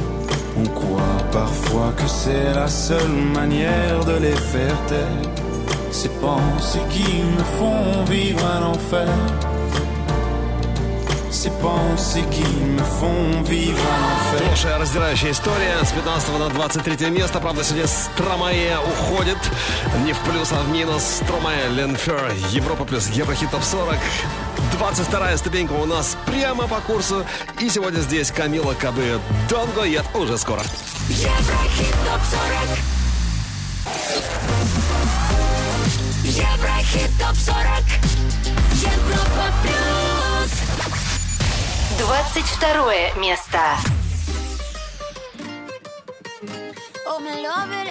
On 0.61 0.69
croit 0.69 1.17
parfois 1.31 1.91
que 1.97 2.07
c'est 2.07 2.53
la 2.53 2.67
seule 2.67 3.15
manière 3.33 4.05
de 4.05 4.17
les 4.17 4.35
faire 4.35 4.77
taire. 4.87 5.07
Ces 5.91 6.09
pensées 6.09 6.79
qui 6.91 7.23
me 7.23 7.43
font 7.57 8.03
vivre 8.03 8.45
un 8.45 8.63
enfer. 8.67 9.07
Хорошая 14.37 14.77
раздирающая 14.77 15.31
история. 15.31 15.83
С 15.83 15.91
15 15.91 16.37
на 16.37 16.49
23 16.49 17.09
место. 17.09 17.39
Правда, 17.39 17.63
сегодня 17.63 17.87
Стромае 17.87 18.77
уходит. 18.77 19.37
Не 20.05 20.13
в 20.13 20.19
плюс, 20.19 20.51
а 20.51 20.61
в 20.61 20.69
минус. 20.69 21.01
Стромае, 21.01 21.69
Ленфер, 21.69 22.31
Европа 22.49 22.85
плюс 22.85 23.09
Еврохит 23.09 23.49
Топ 23.49 23.63
40. 23.63 23.97
22 24.73 25.37
ступенька 25.37 25.73
у 25.73 25.85
нас 25.85 26.15
прямо 26.31 26.67
по 26.67 26.79
курсу. 26.81 27.25
И 27.59 27.69
сегодня 27.69 27.99
здесь 27.99 28.31
Камила 28.31 28.73
Кабы. 28.73 29.19
Go 29.49 29.83
yet. 29.85 30.05
Уже 30.17 30.37
скоро. 30.37 30.61
Еврохит 31.09 31.93
топ 32.05 32.21
40 32.23 32.79
Еврохит 36.23 37.11
топ 37.19 37.35
40 37.35 37.57
Европа 38.73 39.51
плюс 39.61 40.51
22 41.99 42.93
место. 43.19 43.59
Oh, 47.07 47.19
me 47.19 47.31
love 47.43 47.71
it, 47.73 47.90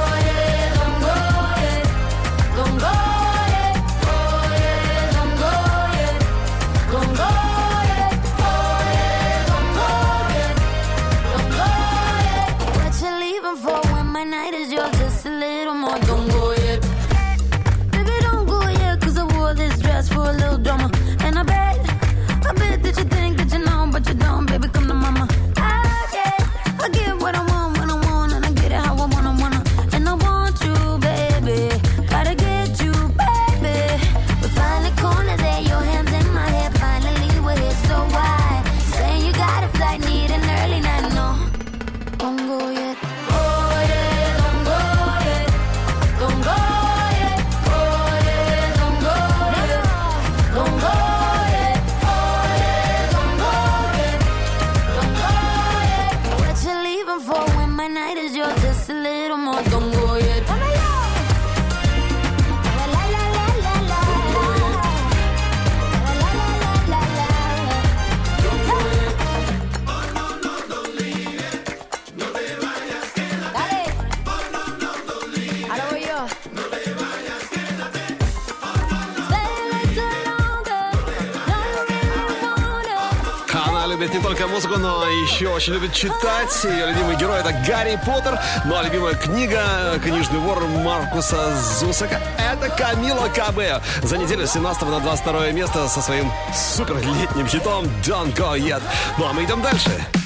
любит 83.91 84.13
не 84.13 84.21
только 84.21 84.47
музыку, 84.47 84.79
но 84.79 85.05
еще 85.05 85.49
очень 85.49 85.73
любит 85.73 85.93
читать. 85.93 86.63
Ее 86.63 86.87
любимый 86.87 87.17
герой 87.17 87.39
это 87.39 87.51
Гарри 87.67 87.99
Поттер. 88.05 88.39
Ну 88.65 88.77
а 88.77 88.83
любимая 88.83 89.15
книга 89.15 89.99
«Книжный 90.01 90.39
вор» 90.39 90.65
Маркуса 90.65 91.53
Зусака 91.79 92.21
это 92.37 92.69
Камила 92.69 93.27
Кабе. 93.27 93.81
За 94.01 94.17
неделю 94.17 94.47
с 94.47 94.53
17 94.53 94.83
на 94.83 94.99
22 95.01 95.51
место 95.51 95.87
со 95.89 96.01
своим 96.01 96.31
супер 96.53 96.97
летним 96.97 97.47
хитом 97.47 97.85
Don't 98.03 98.33
Go 98.33 98.57
Yet. 98.57 98.81
Ну 99.17 99.27
а 99.27 99.33
мы 99.33 99.43
идем 99.43 99.61
дальше. 99.61 99.89
А 100.13 100.20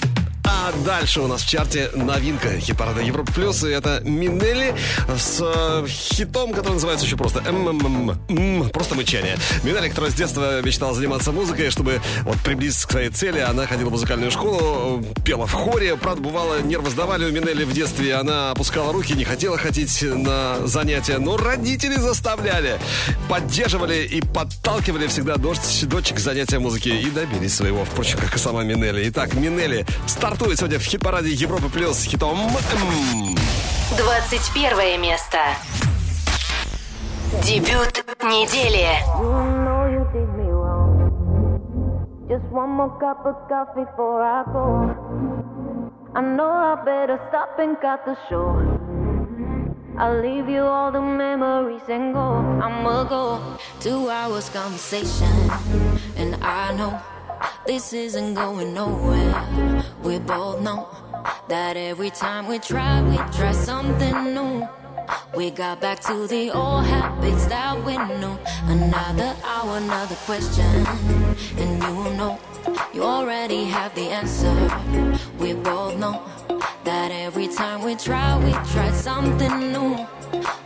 дальше 0.83 1.21
у 1.21 1.27
нас 1.27 1.41
в 1.41 1.49
чарте 1.49 1.89
новинка 1.95 2.59
хит-парада 2.59 3.01
Европа 3.01 3.31
Плюс. 3.31 3.63
И 3.63 3.69
это 3.69 4.01
Минелли 4.03 4.75
с 5.17 5.39
э, 5.41 5.85
хитом, 5.87 6.53
который 6.53 6.73
называется 6.73 7.05
еще 7.05 7.17
просто 7.17 7.41
МММ. 7.41 8.69
Просто 8.69 8.95
мычание. 8.95 9.37
Минелли, 9.63 9.89
которая 9.89 10.11
с 10.11 10.15
детства 10.15 10.61
мечтала 10.61 10.93
заниматься 10.93 11.31
музыкой, 11.31 11.69
чтобы 11.69 12.01
вот 12.23 12.37
приблизиться 12.39 12.87
к 12.87 12.91
своей 12.91 13.09
цели. 13.09 13.39
Она 13.39 13.67
ходила 13.67 13.89
в 13.89 13.91
музыкальную 13.93 14.31
школу, 14.31 15.03
пела 15.23 15.45
в 15.45 15.53
хоре. 15.53 15.95
Правда, 15.95 16.21
бывало, 16.21 16.61
нервы 16.61 16.89
сдавали 16.89 17.25
у 17.25 17.31
Минелли 17.31 17.63
в 17.63 17.73
детстве. 17.73 18.15
Она 18.15 18.51
опускала 18.51 18.91
руки, 18.91 19.13
не 19.13 19.23
хотела 19.23 19.57
ходить 19.57 20.01
на 20.01 20.65
занятия. 20.65 21.17
Но 21.17 21.37
родители 21.37 21.95
заставляли. 21.95 22.79
Поддерживали 23.29 24.03
и 24.05 24.21
подталкивали 24.21 25.07
всегда 25.07 25.37
дочь, 25.37 25.57
дочек 25.83 26.17
к 26.17 26.19
занятиям 26.19 26.63
музыки. 26.63 26.89
И 26.89 27.09
добились 27.09 27.55
своего, 27.55 27.85
впрочем, 27.85 28.19
как 28.19 28.35
и 28.35 28.39
сама 28.39 28.63
Минелли. 28.63 29.09
Итак, 29.09 29.33
Минелли 29.33 29.85
стартует 30.07 30.57
сегодня 30.65 30.79
в 30.79 30.83
хит-параде 30.83 31.29
Европы 31.29 31.69
Плюс 31.69 31.95
с 31.95 32.05
хитом 32.05 32.39
м 32.39 33.35
21 33.97 34.99
место. 34.99 35.37
Дебют 37.43 38.03
недели. 38.23 38.87
Just 42.27 42.49
one 42.51 42.71
more 42.71 42.97
cup 42.99 43.23
of 43.27 43.35
coffee 43.47 43.85
before 43.85 44.23
I 44.23 44.43
go. 44.51 44.89
I 46.15 46.21
know 46.21 46.49
I 46.49 46.83
better 46.83 47.19
stop 47.29 47.59
and 47.59 47.79
cut 47.79 48.03
the 48.07 48.15
show. 48.27 48.57
I'll 49.99 50.19
leave 50.19 50.49
you 50.49 50.63
all 50.63 50.91
the 50.91 50.99
memories 50.99 51.87
and 51.87 52.11
go. 52.11 52.41
I'ma 52.59 53.03
go. 53.03 53.39
Two 53.79 54.09
hours 54.09 54.49
conversation, 54.49 55.29
and 56.17 56.35
I 56.41 56.73
know 56.75 56.99
this 57.65 57.93
isn't 57.93 58.33
going 58.33 58.73
nowhere. 58.73 59.83
We 60.03 60.19
both 60.19 60.61
know 60.61 60.87
that 61.47 61.77
every 61.77 62.09
time 62.09 62.47
we 62.47 62.59
try, 62.59 63.01
we 63.01 63.17
try 63.37 63.51
something 63.51 64.33
new. 64.33 64.67
We 65.35 65.51
got 65.51 65.81
back 65.81 65.99
to 66.01 66.27
the 66.27 66.51
old 66.51 66.85
habits 66.85 67.45
that 67.47 67.83
we 67.85 67.97
knew. 67.97 68.37
Another 68.67 69.35
hour, 69.43 69.77
another 69.77 70.15
question. 70.25 70.85
And 71.57 71.81
you 71.83 72.13
know, 72.17 72.39
you 72.93 73.03
already 73.03 73.65
have 73.65 73.93
the 73.95 74.09
answer. 74.09 74.55
We 75.39 75.53
both 75.53 75.97
know 75.97 76.23
that 76.83 77.11
every 77.11 77.47
time 77.47 77.83
we 77.83 77.95
try, 77.95 78.37
we 78.43 78.51
try 78.71 78.91
something 78.91 79.71
new. 79.73 80.07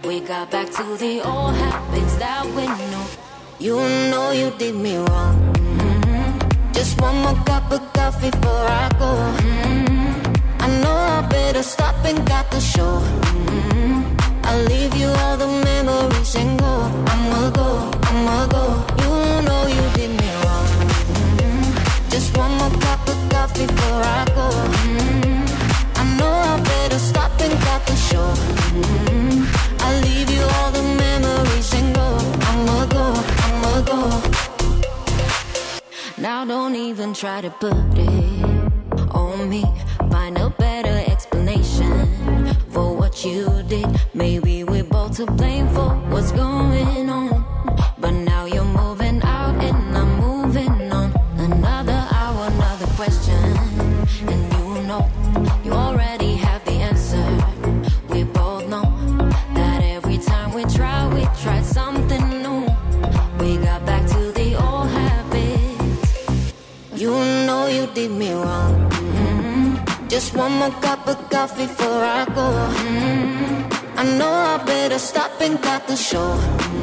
We 0.04 0.20
got 0.22 0.52
back 0.52 0.70
to 0.72 0.98
the 0.98 1.22
old 1.22 1.56
habits 1.56 2.16
that 2.18 2.46
we 2.46 2.68
knew. 2.68 3.06
You 3.60 3.76
know 4.10 4.32
you 4.32 4.52
did 4.58 4.76
me 4.76 4.98
wrong. 4.98 5.69
Just 6.80 7.02
one 7.02 7.18
more 7.24 7.36
cup 7.44 7.70
of 7.74 7.82
coffee 7.92 8.32
before 8.32 8.68
I 8.84 8.88
go. 8.98 9.12
Mm-hmm. 9.44 10.62
I 10.64 10.68
know 10.82 10.96
I 11.18 11.28
better 11.30 11.62
stop 11.62 11.96
and 12.06 12.26
got 12.26 12.50
the 12.52 12.62
show. 12.62 13.02
Mm-hmm. 13.02 14.46
I'll 14.46 14.64
leave 14.64 14.96
you 14.96 15.10
all 15.10 15.36
the 15.36 15.48
memories 15.70 16.36
and 16.36 16.58
go. 16.58 16.74
I'ma 17.12 17.50
go, 17.50 17.92
I'ma 18.10 18.48
go. 18.48 18.64
You 19.04 19.12
know 19.48 19.62
you 19.68 19.84
did 19.98 20.12
me 20.22 20.30
wrong. 20.42 20.68
Mm-hmm. 21.20 22.10
Just 22.12 22.38
one 22.38 22.54
more 22.60 22.72
cup 22.80 23.02
of 23.10 23.20
coffee 23.30 23.68
before 23.68 24.04
I 24.20 24.24
go. 24.40 24.48
Mm-hmm. 24.88 26.00
I 26.00 26.04
know 26.18 26.32
I 26.32 26.62
better 26.64 27.00
stop 27.00 27.34
and 27.42 27.56
cut 27.66 27.86
the 27.88 27.96
show. 28.08 28.28
Mm-hmm. 28.80 29.84
I'll 29.84 30.00
leave 30.08 30.30
you 30.30 30.44
all 30.56 30.72
the 30.72 30.84
memories 31.04 31.74
and 31.74 31.94
go. 31.94 32.08
I'ma 32.50 32.86
go, 32.86 33.06
I'ma 33.48 33.82
go. 33.82 34.29
Now 36.22 36.44
don't 36.44 36.76
even 36.76 37.14
try 37.14 37.40
to 37.40 37.50
put 37.50 37.74
it 37.96 38.44
on 39.16 39.48
me. 39.48 39.64
Find 40.12 40.38
a 40.38 40.50
better 40.50 41.02
explanation 41.10 42.54
for 42.72 42.94
what 42.94 43.24
you 43.24 43.64
did. 43.70 43.88
Maybe 44.14 44.66
we're 44.66 44.84
both 44.84 45.16
to 45.16 45.26
blame 45.26 45.70
for 45.70 45.92
what's 46.12 46.34
going 46.34 47.10
on. 47.10 47.39
Did 68.00 68.12
me 68.12 68.32
wrong. 68.32 68.76
Just 70.08 70.30
one 70.34 70.54
more 70.60 70.76
cup 70.86 71.02
of 71.12 71.18
coffee 71.30 71.68
before 71.68 72.02
I 72.20 72.24
go. 72.38 72.48
Mm-hmm. 72.86 74.00
I 74.02 74.04
know 74.18 74.34
I 74.54 74.56
better 74.72 75.00
stop 75.00 75.34
and 75.46 75.56
cut 75.62 75.82
the 75.88 75.98
show. 76.10 76.30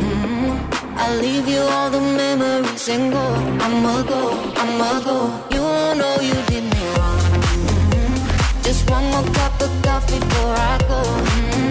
Mm-hmm. 0.03 0.99
I'll 1.01 1.19
leave 1.27 1.49
you 1.55 1.62
all 1.75 1.89
the 1.97 2.03
memories 2.23 2.89
and 2.95 3.05
go. 3.17 3.27
I'ma 3.64 3.95
go, 4.12 4.23
I'ma 4.62 4.93
go. 5.09 5.19
You 5.55 5.64
know 6.01 6.14
you 6.29 6.39
did 6.51 6.64
me 6.75 6.85
wrong. 6.97 7.23
Mm-hmm. 7.35 8.62
Just 8.67 8.83
one 8.97 9.07
more 9.12 9.29
cup 9.39 9.55
of 9.67 9.73
coffee 9.87 10.21
before 10.21 10.55
I 10.73 10.77
go. 10.91 11.66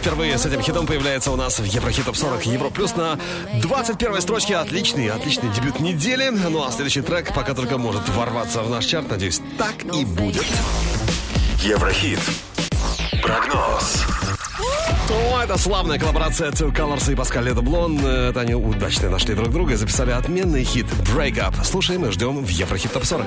Впервые 0.00 0.38
с 0.38 0.46
этим 0.46 0.62
хитом 0.62 0.86
появляется 0.86 1.30
у 1.30 1.36
нас 1.36 1.58
в 1.58 1.64
Еврохит 1.64 2.06
Топ 2.06 2.16
40 2.16 2.46
Евро 2.46 2.70
Плюс 2.70 2.96
на 2.96 3.18
21 3.60 4.20
строчке. 4.22 4.56
Отличный, 4.56 5.08
отличный 5.10 5.50
дебют 5.52 5.78
недели. 5.78 6.30
Ну 6.30 6.64
а 6.66 6.70
следующий 6.70 7.02
трек 7.02 7.34
пока 7.34 7.52
только 7.52 7.76
может 7.76 8.08
ворваться 8.08 8.62
в 8.62 8.70
наш 8.70 8.86
чарт. 8.86 9.10
Надеюсь, 9.10 9.42
так 9.58 9.84
и 9.94 10.06
будет. 10.06 10.46
Еврохит. 11.58 12.18
Прогноз. 13.22 14.04
Ну, 15.10 15.38
это 15.38 15.58
славная 15.58 15.98
коллаборация 15.98 16.50
Two 16.50 16.74
Colors 16.74 17.12
и 17.12 17.14
Паскаль 17.14 17.52
Блон. 17.52 17.98
Это 18.00 18.40
они 18.40 18.54
удачно 18.54 19.10
нашли 19.10 19.34
друг 19.34 19.50
друга 19.50 19.74
и 19.74 19.76
записали 19.76 20.12
отменный 20.12 20.64
хит 20.64 20.86
Break 21.14 21.36
Up. 21.36 21.62
Слушаем 21.62 22.06
и 22.06 22.10
ждем 22.10 22.42
в 22.42 22.48
Еврохит 22.48 22.92
Топ 22.92 23.04
40. 23.04 23.26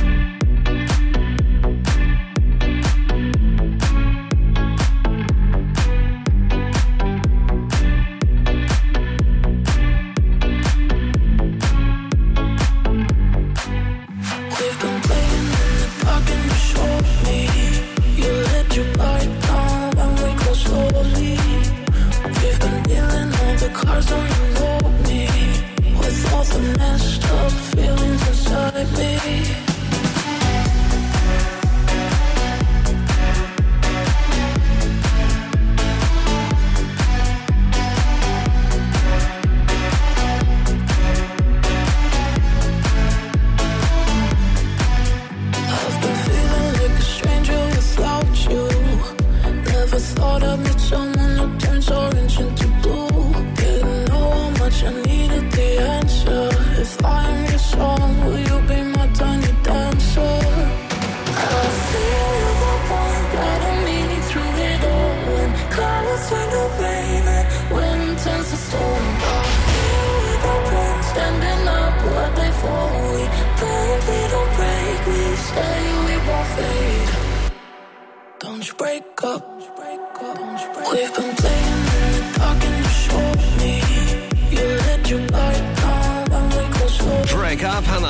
me 25.07 25.27
With 25.99 26.33
all 26.33 26.43
the 26.43 26.59
messed 26.77 27.23
up 27.25 27.51
feelings 27.51 28.27
inside 28.27 28.91
me 28.97 29.60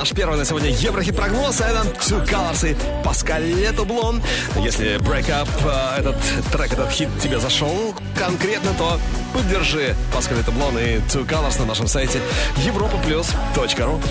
наш 0.02 0.14
первый 0.14 0.36
на 0.36 0.46
сегодня 0.46 0.72
Еврохит 0.72 1.16
прогноз, 1.16 1.62
а 1.62 1.68
это 1.68 1.88
Two 2.00 2.28
Colors 2.28 2.72
и 2.72 3.04
Паскалетто 3.04 3.84
Блон. 3.84 4.20
Если 4.56 4.96
Break 4.96 5.30
Up, 5.30 5.48
э, 5.64 6.00
этот 6.00 6.16
трек, 6.52 6.74
этот 6.74 6.90
хит 6.90 7.08
тебе 7.22 7.40
зашел 7.40 7.94
конкретно, 8.18 8.74
то 8.74 9.00
поддержи 9.32 9.96
Паскалетто 10.12 10.52
Блон 10.54 10.76
и 10.80 10.98
Two 11.08 11.24
Colors 11.28 11.60
на 11.60 11.66
нашем 11.66 11.86
сайте 11.86 12.20
europaplus.ru 12.66 14.02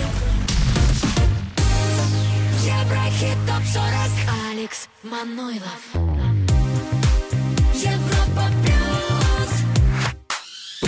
Еврохит 2.63 3.37
ТОП-40 3.45 4.49
Алекс 4.49 4.87
Манойлов. 5.03 6.20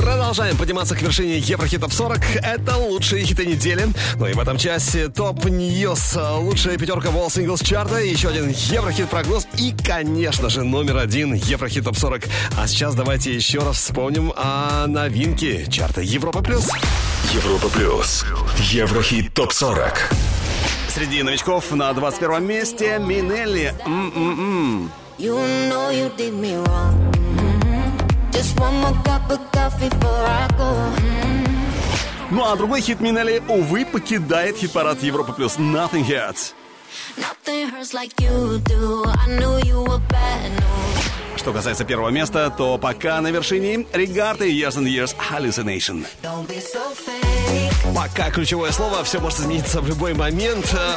Продолжаем 0.03 0.57
подниматься 0.57 0.95
к 0.95 1.01
вершине 1.01 1.37
Еврохит 1.37 1.79
Топ 1.79 1.93
40. 1.93 2.19
Это 2.43 2.75
лучшие 2.75 3.23
хиты 3.23 3.45
недели. 3.45 3.87
Ну 4.17 4.27
и 4.27 4.33
в 4.33 4.39
этом 4.39 4.57
часе 4.57 5.07
Top 5.07 5.45
News, 5.45 6.17
лучшая 6.39 6.77
пятерка 6.77 7.07
World 7.07 7.27
Singles 7.27 7.65
чарта, 7.65 7.99
еще 7.99 8.27
один 8.27 8.49
Еврохит 8.49 9.09
прогноз 9.09 9.47
и, 9.57 9.73
конечно 9.73 10.49
же, 10.49 10.63
номер 10.63 10.97
один 10.97 11.33
Еврохит 11.33 11.85
Топ 11.85 11.97
40. 11.97 12.23
А 12.57 12.67
сейчас 12.67 12.95
давайте 12.95 13.33
еще 13.33 13.59
раз 13.59 13.77
вспомним 13.77 14.33
о 14.35 14.87
новинке 14.87 15.65
чарта 15.71 16.01
Европа 16.01 16.41
плюс. 16.41 16.69
Европа 17.33 17.69
плюс. 17.69 18.25
Еврохит 18.57 19.33
топ 19.33 19.53
40. 19.53 20.09
Среди 20.89 21.23
новичков 21.23 21.71
на 21.71 21.93
21 21.93 22.45
месте 22.45 22.99
Минелли. 22.99 23.73
М-м-м. 23.85 24.91
You 25.17 25.37
know 25.69 25.89
you 25.91 26.11
did 26.17 26.33
me 26.33 26.57
wrong. 26.57 27.22
Mhm. 28.33 28.39
Just 28.39 28.59
one 28.59 28.75
more 28.81 28.93
cup 29.03 29.29
of 29.29 29.39
coffee 29.51 29.89
before 29.89 30.25
I 30.25 30.47
go. 30.57 30.69
Ну 32.31 32.43
а 32.43 32.55
другой 32.55 32.81
хит 32.81 32.99
Минелли, 32.99 33.43
увы, 33.47 33.85
покидает 33.85 34.57
хит-парад 34.57 35.03
Европа 35.03 35.33
плюс. 35.33 35.57
Nothing 35.57 36.03
Hurts. 36.07 36.53
News. 37.15 37.93
Что 41.35 41.51
касается 41.51 41.83
первого 41.83 42.09
места, 42.09 42.49
то 42.57 42.77
пока 42.77 43.21
на 43.21 43.29
вершине 43.29 43.85
Регард 43.93 44.41
и 44.41 44.51
Years 44.51 44.77
and 44.77 44.87
Years 44.87 45.15
Hallucination. 45.17 46.05
Don't 46.23 46.47
be 46.47 46.59
so 46.59 46.79
fake. 46.95 47.32
Пока 47.95 48.29
ключевое 48.31 48.71
слово, 48.71 49.03
все 49.03 49.19
может 49.19 49.39
измениться 49.39 49.81
в 49.81 49.87
любой 49.87 50.13
момент. 50.13 50.65
Э, 50.73 50.95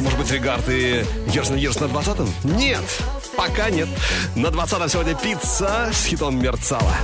Может 0.00 0.18
быть, 0.18 0.30
Регард 0.30 0.68
и 0.68 1.00
Years 1.26 1.50
and 1.52 1.58
Years 1.58 1.80
на 1.80 1.86
20-м? 1.92 2.28
Нет, 2.56 2.80
пока 3.36 3.70
нет. 3.70 3.88
На 4.36 4.48
20-м 4.48 4.88
сегодня 4.88 5.14
пицца 5.14 5.90
с 5.92 6.04
хитом 6.06 6.40
Мерцала. 6.40 6.94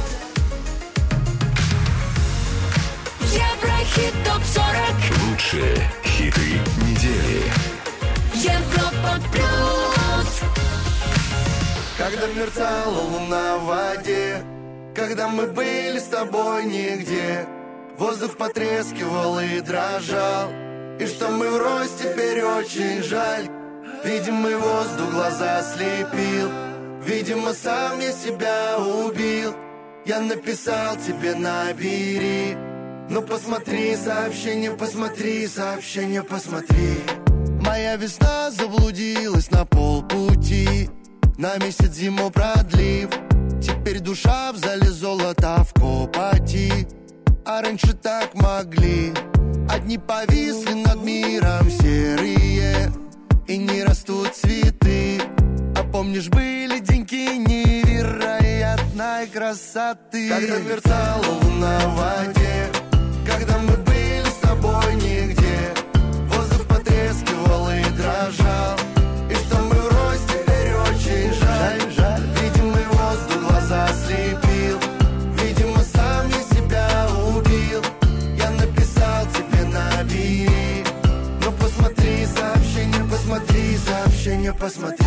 Еврохит 3.20 4.14
ТОП-40 4.24 5.30
Лучшие 5.30 5.90
хиты 6.04 6.60
недели. 6.86 7.42
Европа 8.34 9.20
плюс 9.32 10.40
Когда 11.96 12.26
мерцала 12.28 13.00
луна 13.00 13.56
в 13.58 13.64
воде 13.64 14.42
Когда 14.94 15.28
мы 15.28 15.46
были 15.46 15.98
с 15.98 16.04
тобой 16.04 16.64
нигде 16.66 17.46
Воздух 17.98 18.36
потрескивал 18.36 19.38
и 19.38 19.60
дрожал. 19.60 20.50
И 20.98 21.06
что 21.06 21.28
мы 21.28 21.48
врозь 21.50 21.92
теперь 21.98 22.42
очень 22.42 23.02
жаль. 23.02 23.48
Видимый 24.04 24.56
воздух 24.56 25.12
глаза 25.12 25.62
слепил. 25.62 26.50
Видимо, 27.06 27.52
сам 27.52 28.00
я 28.00 28.12
себя 28.12 28.78
убил. 28.78 29.54
Я 30.04 30.20
написал 30.20 30.96
тебе 30.96 31.34
набери 31.34 32.54
Ну 33.08 33.22
посмотри 33.22 33.96
сообщение, 33.96 34.72
посмотри 34.72 35.46
сообщение, 35.46 36.22
посмотри. 36.22 36.98
Моя 37.60 37.96
весна 37.96 38.50
заблудилась 38.50 39.50
на 39.50 39.64
полпути. 39.64 40.90
На 41.38 41.56
месяц 41.58 41.92
зиму 41.92 42.30
продлив. 42.30 43.10
Теперь 43.62 44.00
душа 44.00 44.52
в 44.52 44.56
зале 44.56 44.90
золота 44.90 45.64
в 45.64 45.72
копоти 45.74 46.86
А 47.46 47.60
раньше 47.60 47.92
так 47.92 48.34
могли. 48.34 49.12
Одни 49.68 49.98
повисли 49.98 50.72
над 50.72 51.02
миром 51.02 51.70
серые 51.70 52.90
И 53.46 53.58
не 53.58 53.84
растут 53.84 54.34
цветы. 54.34 55.20
А 55.76 55.82
помнишь, 55.92 56.28
были 56.28 56.78
деньки 56.78 57.36
невероятной 57.36 59.26
красоты? 59.26 60.30
Когда 60.30 60.58
мерцала 60.58 61.24
луна 61.42 61.78
в 61.80 61.96
воде 61.96 62.70
Когда 63.26 63.58
мы 63.58 63.76
были 63.76 64.24
с 64.24 64.36
тобой 64.40 64.94
нигде 64.94 65.74
Воздух 66.28 66.66
потрескивал 66.66 67.68
и 67.70 67.82
дрожал 67.96 68.83
сообщение, 84.44 84.52
посмотри. 84.52 85.06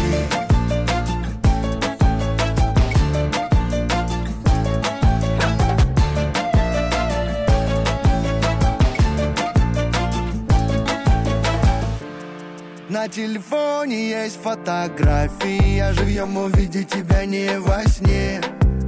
На 12.90 13.08
телефоне 13.08 14.10
есть 14.10 14.40
фотография 14.42 15.94
Живьем 15.94 16.36
увидеть 16.38 16.90
тебя 16.90 17.26
не 17.26 17.60
во 17.60 17.84
сне. 17.84 18.42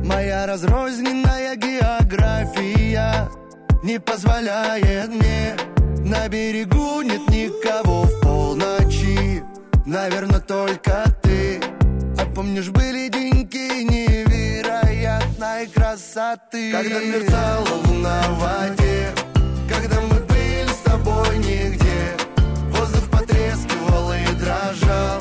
Моя 0.04 0.47
разрозненная 0.47 1.56
география 1.56 3.30
Не 3.84 4.00
позволяет 4.00 5.10
мне. 5.10 5.56
На 6.04 6.28
берегу 6.28 7.02
нет 7.02 7.30
никого 7.30 8.04
в 8.04 8.22
полночи 8.22 8.99
Наверное, 9.90 10.40
только 10.40 11.04
ты. 11.24 11.60
А 12.20 12.26
помнишь, 12.36 12.70
были 12.70 13.10
деньги? 13.10 13.82
Невероятной 13.82 15.66
красоты. 15.66 16.72
Когда 16.72 17.00
мерцала 17.00 17.68
луна 17.88 18.22
в 18.30 18.40
воде. 18.40 19.12
Когда 19.68 20.00
мы 20.02 20.20
были 20.28 20.68
с 20.68 20.82
тобой 20.86 21.40
нигде. 21.40 22.16
Воздух 22.70 23.10
потрескивал 23.10 24.14
и 24.14 24.26
дрожал 24.36 25.20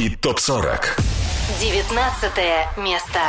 Хит 0.00 0.18
ТОП-40 0.22 0.80
19 1.60 2.32
место. 2.78 3.20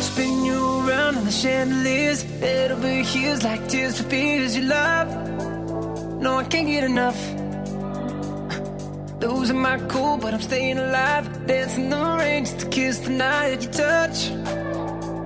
Spin 0.00 0.46
you 0.46 0.88
around 0.88 1.18
in 1.18 1.26
the 1.26 1.30
chandeliers. 1.30 2.24
It 2.40 2.70
overhears 2.70 3.44
like 3.44 3.68
tears 3.68 4.00
for 4.00 4.08
fears 4.08 4.56
you 4.56 4.62
love. 4.62 5.08
No, 6.22 6.38
I 6.38 6.44
can't 6.44 6.66
get 6.66 6.84
enough. 6.84 7.20
Those 9.20 9.50
are 9.50 9.60
my 9.68 9.76
cool, 9.90 10.16
but 10.16 10.32
I'm 10.32 10.40
staying 10.40 10.78
alive. 10.78 11.46
Dancing 11.46 11.90
the 11.90 12.16
rain 12.18 12.46
just 12.46 12.60
to 12.60 12.66
kiss 12.70 13.00
the 13.00 13.10
night 13.10 13.60
you 13.62 13.68
touch. 13.68 14.30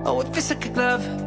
Oh, 0.05 0.19
it 0.19 0.27
feels 0.33 0.49
like 0.49 0.65
a 0.65 0.69
glove 0.71 1.26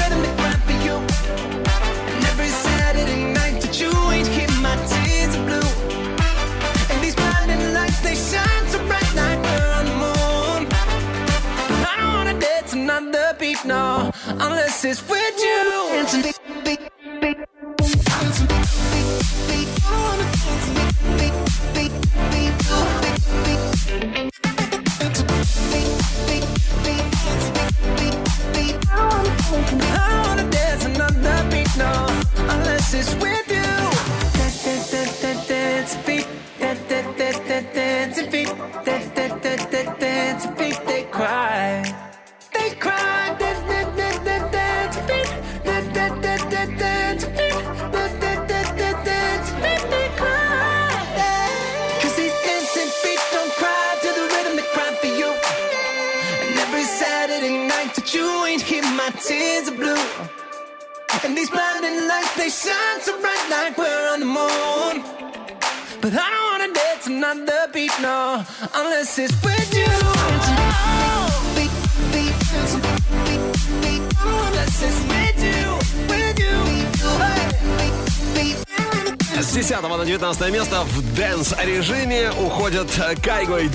This 14.81 14.99
is 15.03 15.09
where 15.09 15.30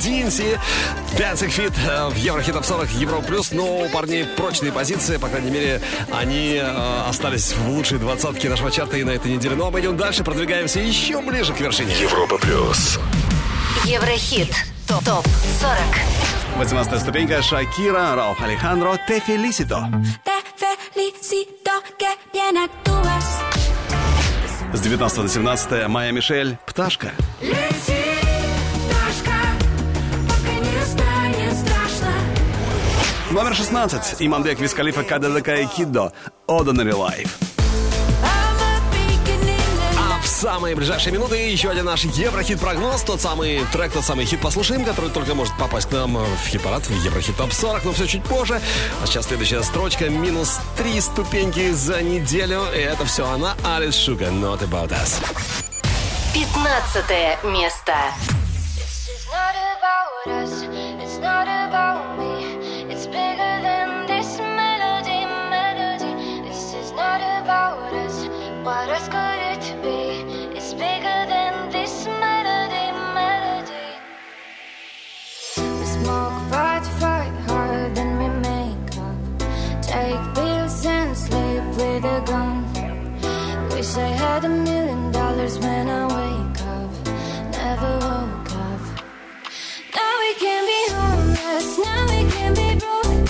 Динси. 0.07 0.57
Dancing 1.19 1.51
Fit 1.51 1.75
э, 1.85 2.09
в 2.09 2.17
Еврохит 2.17 2.55
Топ 2.55 2.65
40 2.65 2.91
Евро 2.93 3.21
Плюс. 3.23 3.51
Но 3.51 3.79
у 3.81 3.89
парней 3.89 4.25
прочные 4.25 4.71
позиции. 4.71 5.17
По 5.17 5.29
крайней 5.29 5.51
мере, 5.51 5.81
они 6.13 6.61
э, 6.63 7.09
остались 7.09 7.53
в 7.53 7.69
лучшей 7.69 7.99
двадцатке 7.99 8.49
нашего 8.49 8.71
чарта 8.71 8.97
и 8.99 9.03
на 9.03 9.11
этой 9.11 9.33
неделе. 9.33 9.57
Ну 9.57 9.67
а 9.67 9.71
мы 9.73 9.81
идем 9.81 9.97
дальше, 9.97 10.23
продвигаемся 10.23 10.79
еще 10.79 11.21
ближе 11.21 11.53
к 11.53 11.61
вершине. 11.61 11.93
Европа 12.01 12.39
плюс. 12.39 13.01
Еврохит. 13.85 14.55
Топ 14.87 15.03
40. 15.03 15.27
18 16.59 17.01
ступенька 17.01 17.43
Шакира, 17.43 18.15
Раух 18.15 18.41
Алехандро, 18.41 18.97
Те 19.09 19.19
Фелисито. 19.19 19.91
Te 20.25 20.37
felicito 20.95 21.73
que 21.99 22.07
bien 22.33 22.57
actúas. 22.57 23.25
С 24.73 24.81
19 24.81 25.23
до 25.23 25.29
17 25.29 25.89
Майя 25.89 26.13
Мишель, 26.13 26.59
пташка, 26.67 27.13
Номер 33.37 33.55
16 33.55 34.23
Имандек 34.23 34.59
Вискалифа 34.61 35.03
КДДК 35.05 35.49
и 35.59 35.67
Киддо, 35.67 36.11
Ordinary 36.49 36.95
Life. 36.95 37.29
А 39.99 40.19
в 40.23 40.27
самые 40.27 40.75
ближайшие 40.75 41.13
минуты 41.13 41.37
еще 41.37 41.69
один 41.69 41.85
наш 41.85 42.05
Еврохит-прогноз. 42.05 43.03
Тот 43.03 43.21
самый 43.21 43.61
трек, 43.73 43.93
тот 43.93 44.05
самый 44.05 44.25
хит 44.25 44.41
послушаем, 44.41 44.87
который 44.87 45.11
только 45.11 45.35
может 45.35 45.55
попасть 45.59 45.91
к 45.91 45.93
нам 45.93 46.17
в 46.17 46.49
хит-парад, 46.49 46.85
в 46.85 47.05
Еврохит 47.05 47.37
Топ 47.37 47.53
40, 47.53 47.85
но 47.85 47.93
все 47.93 48.07
чуть 48.07 48.25
позже. 48.25 48.59
А 49.03 49.07
сейчас 49.07 49.27
следующая 49.27 49.63
строчка. 49.63 50.09
Минус 50.09 50.59
три 50.79 50.99
ступеньки 50.99 51.73
за 51.73 52.01
неделю. 52.01 52.63
И 52.75 52.79
это 52.79 53.05
все 53.05 53.29
она, 53.29 53.55
Алис 53.63 53.97
Шуга, 53.97 54.29
Not 54.29 54.61
About 54.61 54.93
Us. 54.93 55.21
15 56.33 57.45
место. 57.53 57.93
It's 59.07 59.27
not 59.31 59.55
about 59.77 60.43
us, 60.43 60.86
had 84.37 84.45
a 84.45 84.49
million 84.51 85.11
dollars 85.13 85.59
when 85.59 85.89
I 85.89 86.03
wake 86.17 86.61
up. 86.77 86.91
Never 87.53 87.93
woke 88.07 88.53
up. 88.69 88.83
Now 89.97 90.13
we 90.23 90.31
can 90.45 90.63
be 90.73 90.81
homeless, 90.97 91.69
now 91.87 92.03
we 92.13 92.21
can 92.35 92.53
be 92.61 92.71
broke. 92.83 93.23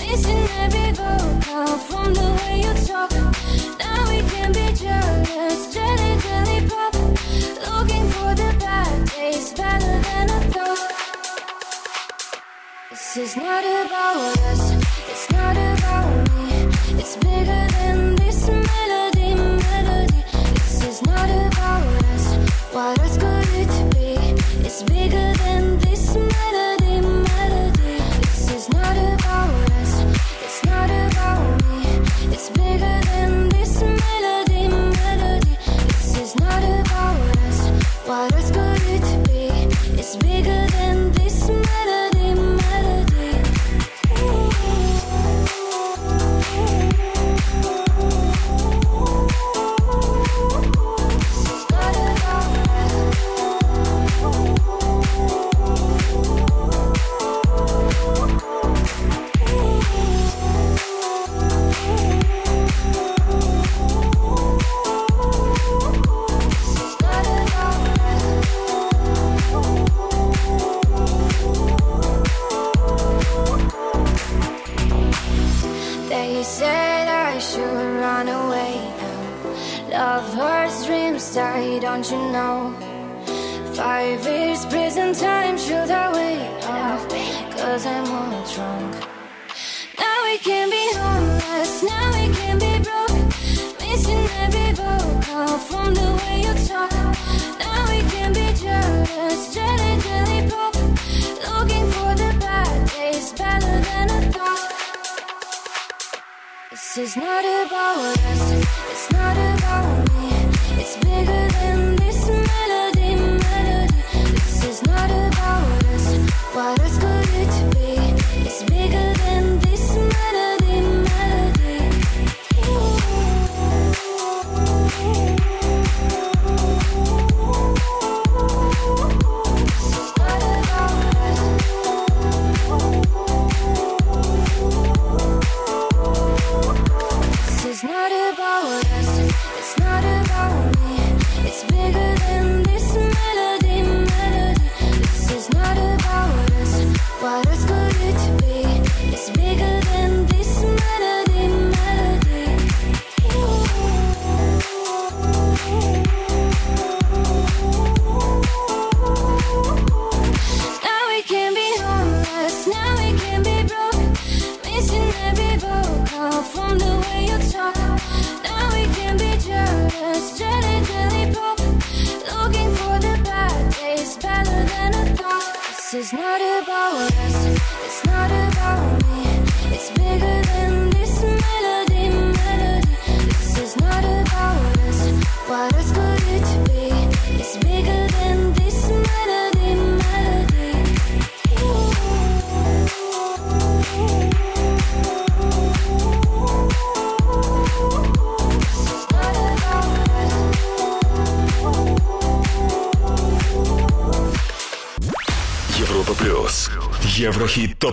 Missing 0.00 0.44
every 0.64 0.90
vocal 1.00 1.66
from 1.88 2.12
the 2.12 2.28
way 2.40 2.54
you 2.64 2.74
talk. 2.90 3.12
Now 3.84 4.00
we 4.12 4.20
can 4.32 4.52
be 4.52 4.66
jealous, 4.84 5.58
jelly, 5.74 6.12
jelly 6.24 6.60
pop. 6.68 6.94
Looking 7.68 8.06
for 8.14 8.30
the 8.42 8.50
bad 8.60 9.08
days, 9.14 9.54
better 9.54 9.94
than 10.08 10.26
I 10.38 10.40
thought. 10.52 10.92
This 12.90 13.16
is 13.16 13.34
not 13.34 13.64
about 13.64 14.38
us, 14.50 14.62
it's 15.10 15.26
not 15.32 15.56
about 15.56 15.69
Is 21.00 21.06
not 21.06 21.30
about 21.30 22.04
us. 22.12 22.34
What 22.74 22.98
else 23.00 23.16
could 23.16 23.48
it 23.54 23.94
be? 23.94 24.16
It's 24.66 24.82
bigger 24.82 25.32
than 25.44 25.78
this 25.78 26.14
melody, 26.14 26.79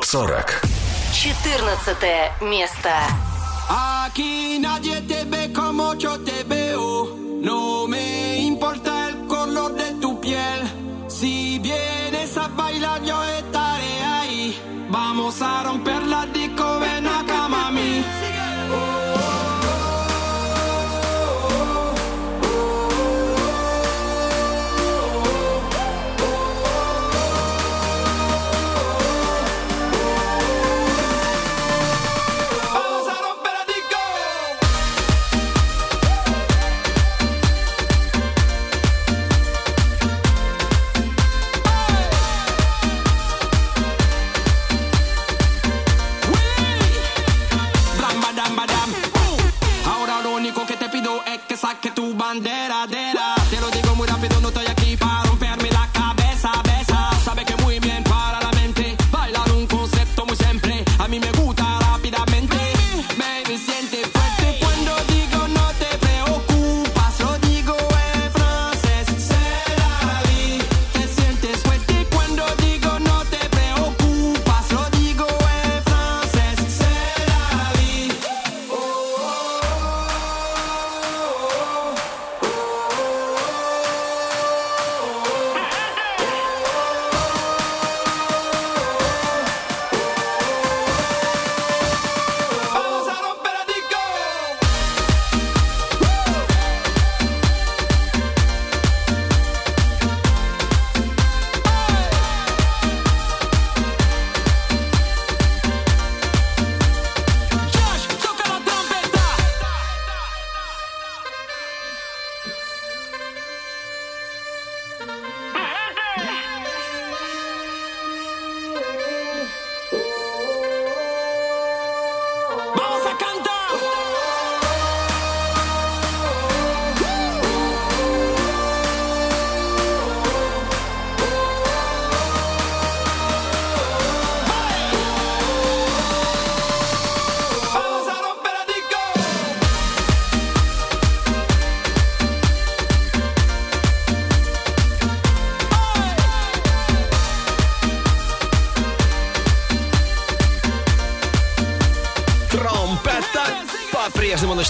ТОП-40. 0.08 0.62
14 1.12 2.32
место. 2.42 2.90
Aquí 3.70 4.58
nadie 4.58 5.02
te 5.02 5.26
ve 5.26 5.52
como 5.52 5.96
yo 5.96 6.18
te 6.20 6.37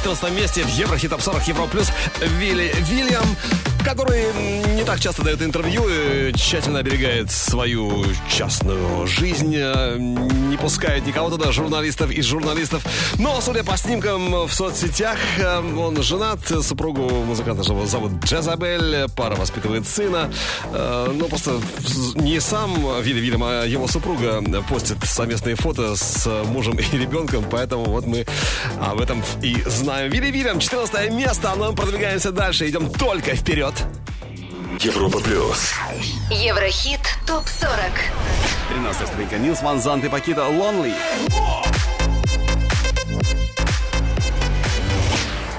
14 0.08 0.32
месте 0.40 0.64
в 0.64 0.70
Еврохит 0.70 1.10
Топ 1.10 1.22
40 1.22 1.48
Евро 1.50 1.66
Плюс 1.66 1.92
Вилли 2.40 2.74
Вильям, 2.80 3.26
который 3.84 4.24
не 4.74 4.86
так 4.86 5.02
часто 5.02 5.22
дает 5.22 5.42
интервью, 5.42 5.84
тщательно 6.34 6.80
оберегает 6.80 7.30
свою 7.30 8.06
частную 8.30 9.06
жизнь, 9.06 9.54
не 10.58 10.62
пускает 10.62 11.06
никого 11.06 11.30
туда, 11.30 11.52
журналистов 11.52 12.12
из 12.12 12.26
журналистов. 12.26 12.84
Но, 13.20 13.40
судя 13.42 13.64
по 13.64 13.78
снимкам 13.78 14.46
в 14.48 14.54
соцсетях, 14.54 15.18
э, 15.38 15.60
он 15.78 16.02
женат, 16.02 16.40
супругу 16.62 17.04
музыканта 17.26 17.64
зовут 17.64 17.90
зовут 17.90 18.12
Джезабель, 18.24 19.08
пара 19.16 19.36
воспитывает 19.36 19.88
сына. 19.88 20.30
Э, 20.74 21.14
Ну, 21.14 21.28
просто 21.28 21.60
не 22.16 22.40
сам 22.40 23.02
Вилли 23.02 23.20
Вильям, 23.20 23.44
а 23.44 23.66
его 23.66 23.88
супруга 23.88 24.44
постит 24.70 24.98
совместные 25.04 25.56
фото 25.56 25.96
с 25.96 26.28
мужем 26.46 26.78
и 26.80 26.98
ребенком, 26.98 27.46
поэтому 27.50 27.86
вот 27.86 28.06
мы 28.06 28.26
об 28.80 29.02
этом 29.02 29.24
и 29.42 29.56
знаем. 29.66 30.12
Вилли 30.12 30.32
Вильям, 30.32 30.60
14 30.60 31.12
место, 31.12 31.54
но 31.56 31.70
мы 31.70 31.76
продвигаемся 31.76 32.32
дальше, 32.32 32.68
идем 32.68 32.90
только 32.92 33.36
вперед. 33.36 33.74
Европа 34.80 35.20
плюс. 35.20 35.74
Еврохит 36.30 37.00
ТОП-40. 37.26 37.92
13 38.78 39.08
стройка. 39.08 39.38
Нилс 39.40 39.62
Ван 39.64 39.82
Зант 39.82 40.06
и 40.06 40.10
Пакита 40.10 40.42
Lonely. 40.42 40.94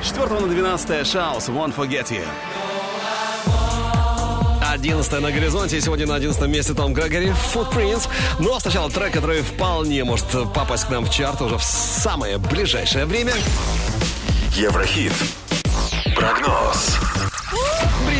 С 0.00 0.06
4 0.06 0.40
на 0.40 0.46
12 0.46 1.06
Шаус 1.06 1.48
Won't 1.48 1.74
Forget 1.74 2.10
You. 2.10 2.24
11 4.70 5.20
на 5.20 5.32
горизонте. 5.32 5.80
Сегодня 5.80 6.06
на 6.06 6.14
11 6.14 6.46
месте 6.46 6.74
Том 6.74 6.94
Грегори 6.94 7.32
Footprints. 7.52 8.08
Но 8.38 8.60
сначала 8.60 8.88
трек, 8.88 9.12
который 9.14 9.42
вполне 9.42 10.04
может 10.04 10.26
попасть 10.54 10.84
к 10.84 10.90
нам 10.90 11.04
в 11.04 11.10
чарт 11.10 11.42
уже 11.42 11.58
в 11.58 11.64
самое 11.64 12.38
ближайшее 12.38 13.04
время. 13.04 13.32
Еврохит. 14.52 15.12
Прогноз. 16.14 16.98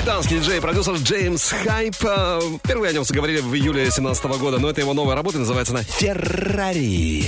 Британский 0.08 0.38
диджей, 0.38 0.58
продюсер 0.62 0.94
Джеймс 0.94 1.50
Хайп. 1.50 1.94
Э, 2.02 2.40
Впервые 2.64 2.88
о 2.88 2.92
нем 2.94 3.04
заговорили 3.04 3.40
в 3.40 3.54
июле 3.54 3.82
2017 3.82 4.24
года, 4.40 4.58
но 4.58 4.70
это 4.70 4.80
его 4.80 4.94
новая 4.94 5.14
работа, 5.14 5.38
называется 5.38 5.74
она 5.74 5.82
«Феррари». 5.82 7.26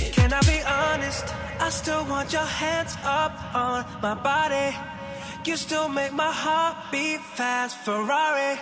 You 5.45 5.57
still 5.57 5.89
make 5.89 6.11
my 6.11 6.31
heart 6.31 6.75
beat 6.91 7.19
fast. 7.37 7.75
Ferrari 7.85 8.57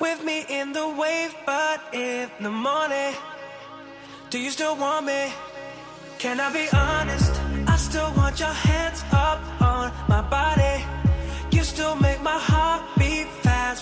with 0.00 0.24
me 0.24 0.46
in 0.48 0.72
the 0.72 0.88
wave, 0.88 1.34
but 1.44 1.78
in 1.92 2.30
the 2.40 2.50
morning. 2.50 3.14
Do 4.30 4.38
you 4.38 4.50
still 4.50 4.76
want 4.76 5.04
me? 5.04 5.30
Can 6.18 6.40
I 6.40 6.50
be 6.54 6.68
honest? 6.72 7.32
I 7.66 7.76
still 7.76 8.12
want 8.16 8.40
your 8.40 8.48
hands 8.48 9.04
up 9.12 9.40
on 9.60 9.92
my 10.08 10.22
body. 10.22 11.01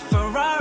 Ferrari 0.09 0.60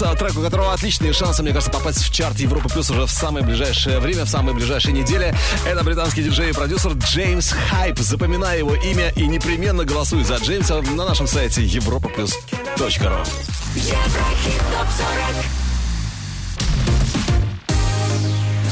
А, 0.00 0.14
трек, 0.14 0.36
у 0.36 0.42
которого 0.42 0.72
отличные 0.72 1.12
шансы, 1.12 1.42
мне 1.42 1.52
кажется, 1.52 1.72
попасть 1.72 2.04
в 2.04 2.12
чарт 2.12 2.38
Европы 2.38 2.68
Плюс 2.68 2.88
уже 2.90 3.04
в 3.06 3.10
самое 3.10 3.44
ближайшее 3.44 3.98
время, 3.98 4.24
в 4.24 4.28
самые 4.28 4.54
ближайшие 4.54 4.92
недели. 4.92 5.34
Это 5.66 5.82
британский 5.82 6.22
диджей 6.22 6.50
и 6.50 6.52
продюсер 6.52 6.92
Джеймс 6.92 7.52
Хайп. 7.52 7.98
Запоминай 7.98 8.58
его 8.58 8.74
имя 8.74 9.08
и 9.16 9.26
непременно 9.26 9.84
голосуй 9.84 10.22
за 10.22 10.36
Джеймса 10.36 10.82
на 10.82 11.04
нашем 11.04 11.26
сайте 11.26 11.62
europaplus.ru 11.62 13.26
Еврохит 13.74 14.62
ТОП-40 14.72 15.34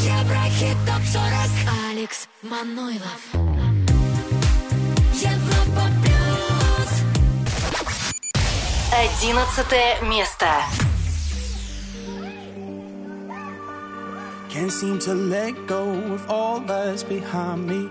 Еврохит 0.04 0.76
ТОП-40 0.86 1.50
Алекс 1.90 2.28
Манойлов. 2.42 3.20
Европа 5.14 5.82
11 8.92 10.02
место. 10.02 10.46
Can't 14.56 14.72
seem 14.72 14.98
to 15.00 15.12
let 15.12 15.66
go 15.66 15.90
of 16.14 16.30
all 16.30 16.60
that's 16.60 17.02
behind 17.02 17.66
me. 17.66 17.90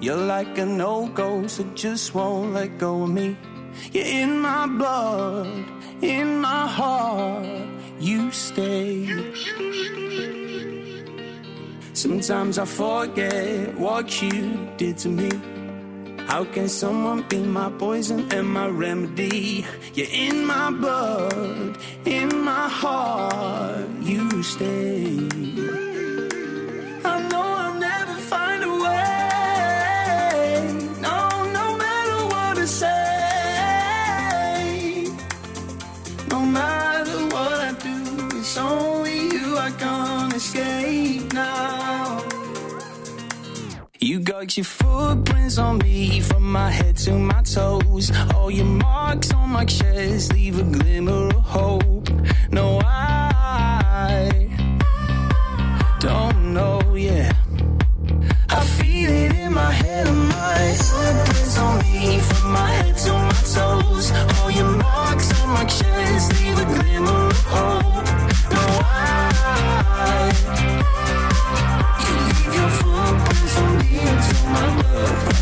You're 0.00 0.24
like 0.34 0.56
a 0.56 0.64
no 0.64 1.08
go, 1.08 1.48
so 1.48 1.64
just 1.74 2.14
won't 2.14 2.52
let 2.52 2.78
go 2.78 3.02
of 3.02 3.10
me. 3.10 3.36
You're 3.90 4.06
in 4.06 4.38
my 4.38 4.68
blood, 4.68 5.64
in 6.00 6.38
my 6.38 6.68
heart, 6.68 7.66
you 7.98 8.30
stay. 8.30 9.08
Sometimes 11.92 12.60
I 12.60 12.66
forget 12.66 13.76
what 13.76 14.22
you 14.22 14.68
did 14.76 14.98
to 14.98 15.08
me. 15.08 15.30
How 16.28 16.44
can 16.44 16.68
someone 16.68 17.22
be 17.22 17.40
my 17.42 17.68
poison 17.70 18.30
and 18.32 18.46
my 18.46 18.68
remedy? 18.68 19.66
You're 19.94 20.12
in 20.12 20.46
my 20.46 20.70
blood, 20.70 21.78
in 22.04 22.28
my 22.44 22.68
heart, 22.68 23.88
you 24.02 24.40
stay. 24.44 25.85
Your 44.44 44.64
footprints 44.64 45.56
on 45.56 45.78
me 45.78 46.20
from 46.20 46.52
my 46.52 46.70
head 46.70 46.94
to 46.98 47.12
my 47.12 47.40
toes. 47.42 48.12
All 48.34 48.50
your 48.50 48.66
marks 48.66 49.32
on 49.32 49.48
my 49.48 49.64
chest 49.64 50.34
leave 50.34 50.58
a 50.58 50.62
glimmer 50.62 51.28
of 51.28 51.42
hope. 51.42 52.10
No, 52.50 52.78
I 52.84 54.45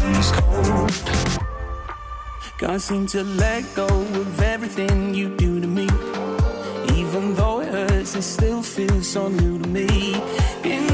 blood 0.04 0.34
cold. 0.34 0.92
Can't 2.58 2.80
seem 2.80 3.06
to 3.08 3.24
let 3.24 3.64
go 3.74 3.86
of 3.86 4.40
everything 4.40 5.14
you 5.14 5.28
do 5.36 5.60
to 5.60 5.66
me. 5.66 5.88
Even 6.94 7.34
though 7.34 7.60
it 7.60 7.68
hurts, 7.68 8.14
it 8.14 8.22
still 8.22 8.62
feels 8.62 9.08
so 9.08 9.28
new 9.28 9.58
to 9.58 9.68
me. 9.68 10.14
In 10.62 10.93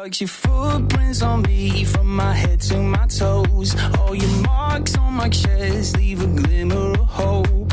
You 0.00 0.10
your 0.18 0.28
footprints 0.28 1.20
on 1.20 1.42
me 1.42 1.84
from 1.84 2.16
my 2.16 2.32
head 2.32 2.62
to 2.62 2.78
my 2.78 3.06
toes. 3.06 3.76
All 3.98 4.14
your 4.14 4.30
marks 4.40 4.96
on 4.96 5.12
my 5.12 5.28
chest 5.28 5.98
leave 5.98 6.22
a 6.22 6.26
glimmer 6.26 6.92
of 6.92 7.06
hope. 7.06 7.69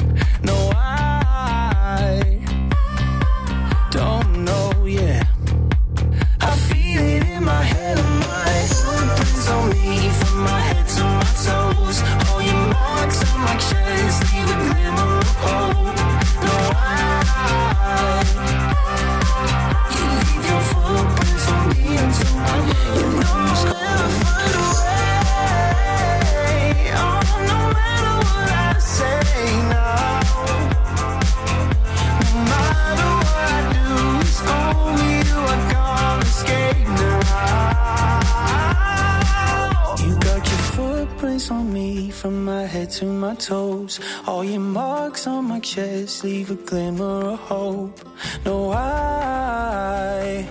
To 42.91 43.05
my 43.05 43.35
toes. 43.35 43.99
All 44.25 44.43
your 44.43 44.59
marks 44.59 45.27
on 45.27 45.45
my 45.45 45.59
chest 45.59 46.23
leave 46.23 46.51
a 46.51 46.55
glimmer 46.55 47.31
of 47.31 47.39
hope. 47.39 47.99
No, 48.45 48.71
I 48.71 50.47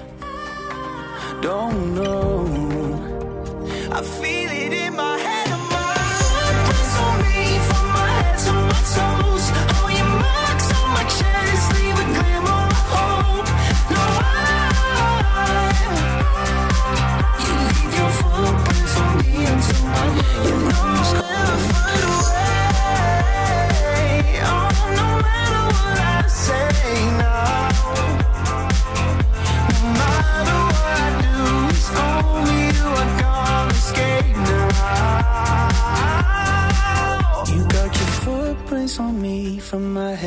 don't 1.40 1.94
know. 1.94 2.65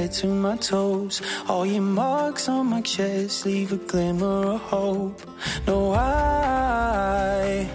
Head 0.10 0.15
to 0.22 0.27
my 0.27 0.57
toes. 0.57 1.22
All 1.48 1.65
your 1.65 1.81
marks 1.81 2.49
on 2.49 2.68
my 2.68 2.81
chest 2.81 3.45
leave 3.45 3.72
a 3.72 3.77
glimmer 3.77 4.53
of 4.56 4.61
hope. 4.61 5.22
No, 5.68 5.94
I 5.94 7.69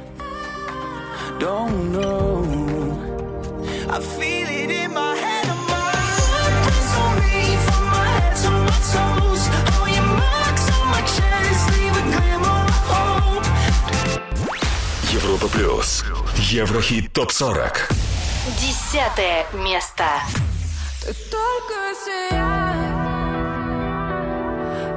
don't 1.39 1.93
know. 1.93 2.43
I 3.91 4.01
feel 4.01 4.49
it 4.49 4.71
in 4.71 4.93
my 4.93 5.15
head 5.17 5.47
and 5.55 5.65
my 5.75 5.93
footprints 6.27 6.95
on 7.05 7.15
me 7.25 7.43
from 7.67 7.85
my 7.97 8.07
head 8.17 8.35
to 8.43 8.51
my 8.69 8.79
toes. 8.95 9.43
All 9.75 9.89
your 9.97 10.09
marks 10.23 10.67
on 10.77 10.87
my 10.95 11.03
chest 11.17 11.63
leave 11.75 11.97
a 12.03 12.05
glimmer 12.15 12.61
of 12.71 12.79
hope. 12.93 13.47
Европа 15.13 15.49
плюс. 15.49 16.05
Еврохит 16.37 17.13
топ 17.13 17.31
40. 17.31 17.89
Десятое 18.61 19.47
место. 19.53 20.05
Ты 21.05 21.13
только 21.31 21.77
сияй, 22.03 22.89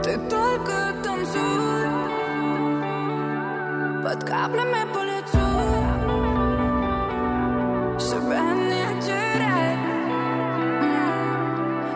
ты 0.02 0.18
только 0.30 0.76
танцуй. 1.04 1.88
Под 4.06 4.24
каплями 4.24 4.86
по 4.94 5.00
лицу. 5.04 5.48
Себя 8.00 8.54
не 8.54 9.02
теряй, 9.02 9.76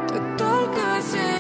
ты 0.09 0.17
только 0.37 0.83
сияй, 1.09 1.30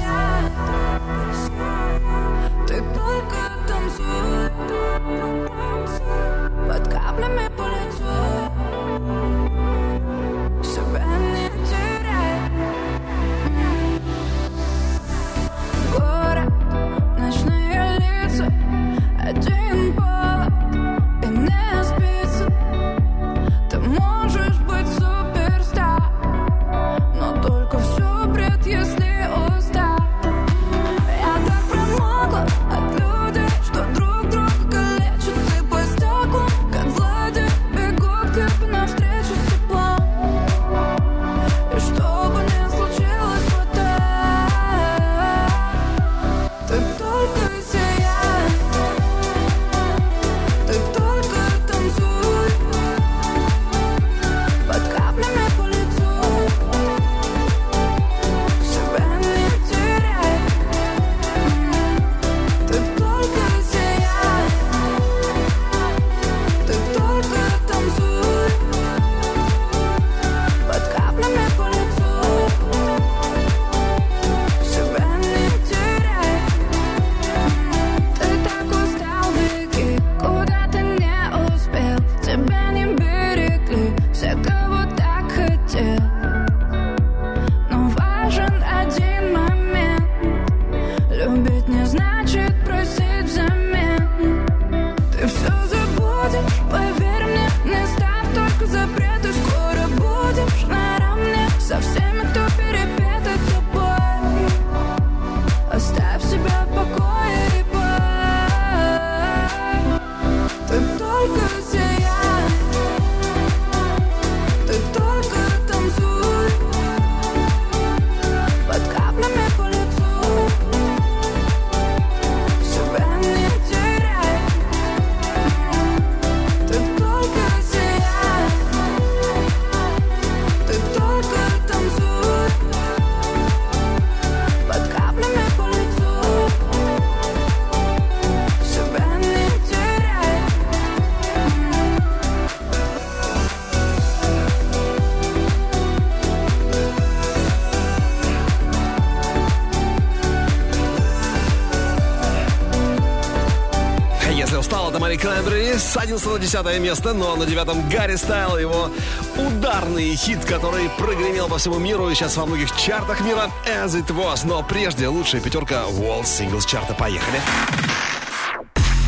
110 156.47 156.81
место, 156.81 157.13
но 157.13 157.35
на 157.35 157.45
девятом 157.45 157.87
Гарри 157.89 158.15
Стайл, 158.15 158.57
его 158.57 158.89
ударный 159.37 160.15
хит, 160.15 160.43
который 160.45 160.89
прогремел 160.97 161.47
по 161.47 161.57
всему 161.57 161.79
миру 161.79 162.09
и 162.09 162.15
сейчас 162.15 162.37
во 162.37 162.45
многих 162.45 162.75
чартах 162.77 163.21
мира. 163.21 163.49
As 163.65 163.89
It 163.89 164.07
Was. 164.07 164.41
Но 164.45 164.63
прежде 164.63 165.07
лучшая 165.07 165.41
пятерка 165.41 165.83
World 165.83 166.23
Singles 166.23 166.67
чарта. 166.67 166.93
Поехали! 166.93 167.39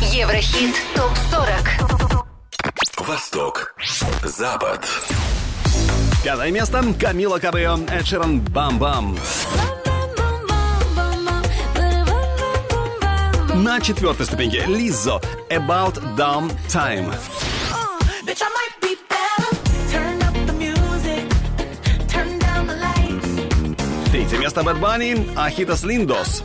Еврохит 0.00 0.74
ТОП-40 0.94 2.24
Восток. 2.98 3.74
Запад. 4.22 4.86
Пятое 6.22 6.50
место. 6.50 6.82
Камила 6.98 7.38
Кабео. 7.38 7.78
Эд 7.88 8.06
Ширан 8.06 8.40
Бам-Бам. 8.40 9.18
На 13.55 13.79
четвертой 13.81 14.25
ступеньке 14.25 14.65
Лиззо 14.65 15.19
About 15.49 15.95
Dumb 16.15 16.51
Time. 16.67 17.13
Bitch, 18.25 18.41
I 18.41 18.49
might 18.57 18.75
be 18.81 18.95
better. 19.09 19.51
Turn 19.91 20.21
up 20.21 20.33
the 20.45 20.53
music. 20.53 21.25
Turn 22.07 22.39
down 22.39 22.67
the 22.67 22.75
lights. 22.75 24.11
Третье 24.11 24.37
место 24.37 24.61
Bad 24.63 24.79
Bunny, 24.79 25.33
Ахитас 25.35 25.83
Линдос. 25.83 26.43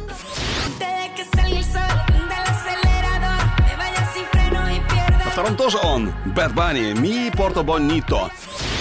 Desde 0.78 1.14
que 1.14 1.24
salí 1.36 1.56
el 1.58 1.64
sol 1.64 1.82
del 2.28 2.44
acelerador, 2.52 3.42
me 3.66 3.76
vaya 3.76 4.10
sin 4.14 4.26
freno 4.32 4.70
y 4.70 4.80
pierda. 4.88 5.24
На 5.24 5.30
втором 5.30 5.56
тоже 5.56 5.78
он, 5.82 6.12
Bad 6.34 6.52
Bunny, 6.54 6.94
Mi 6.94 7.30
Porto 7.30 7.62
Bonito. 7.62 8.30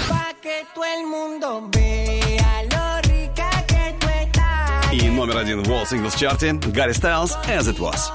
Pa' 0.10 0.34
que 0.42 0.66
todo 0.74 0.86
el 0.86 1.06
mundo 1.06 1.70
vea 1.72 1.97
И 4.91 5.11
номер 5.11 5.37
один 5.37 5.63
в 5.63 5.69
World 5.69 5.87
Singles 5.91 6.19
чарте 6.19 6.53
Гарри 6.53 6.93
Стайлз 6.93 7.37
As 7.47 7.65
It 7.65 7.79
Was. 7.79 8.11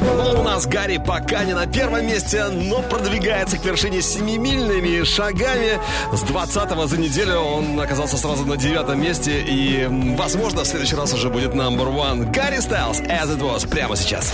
Но 0.00 0.40
у 0.40 0.42
нас 0.42 0.66
Гарри 0.66 0.96
пока 0.96 1.44
не 1.44 1.52
на 1.52 1.66
первом 1.66 2.06
месте, 2.06 2.44
но 2.44 2.80
продвигается 2.80 3.58
к 3.58 3.64
вершине 3.64 4.00
семимильными 4.00 5.04
шагами. 5.04 5.78
С 6.12 6.22
20 6.22 6.88
за 6.88 6.98
неделю 6.98 7.40
он 7.40 7.78
оказался 7.78 8.16
сразу 8.16 8.46
на 8.46 8.56
девятом 8.56 9.02
месте. 9.02 9.42
И, 9.42 9.86
возможно, 10.16 10.62
в 10.62 10.66
следующий 10.66 10.96
раз 10.96 11.12
уже 11.12 11.28
будет 11.28 11.52
number 11.52 11.92
one. 11.92 12.30
Гарри 12.32 12.60
Стайлз 12.60 13.00
As 13.00 13.36
It 13.36 13.40
Was 13.40 13.68
прямо 13.68 13.96
сейчас. 13.96 14.32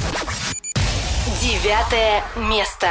Девятое 1.40 2.22
место. 2.36 2.86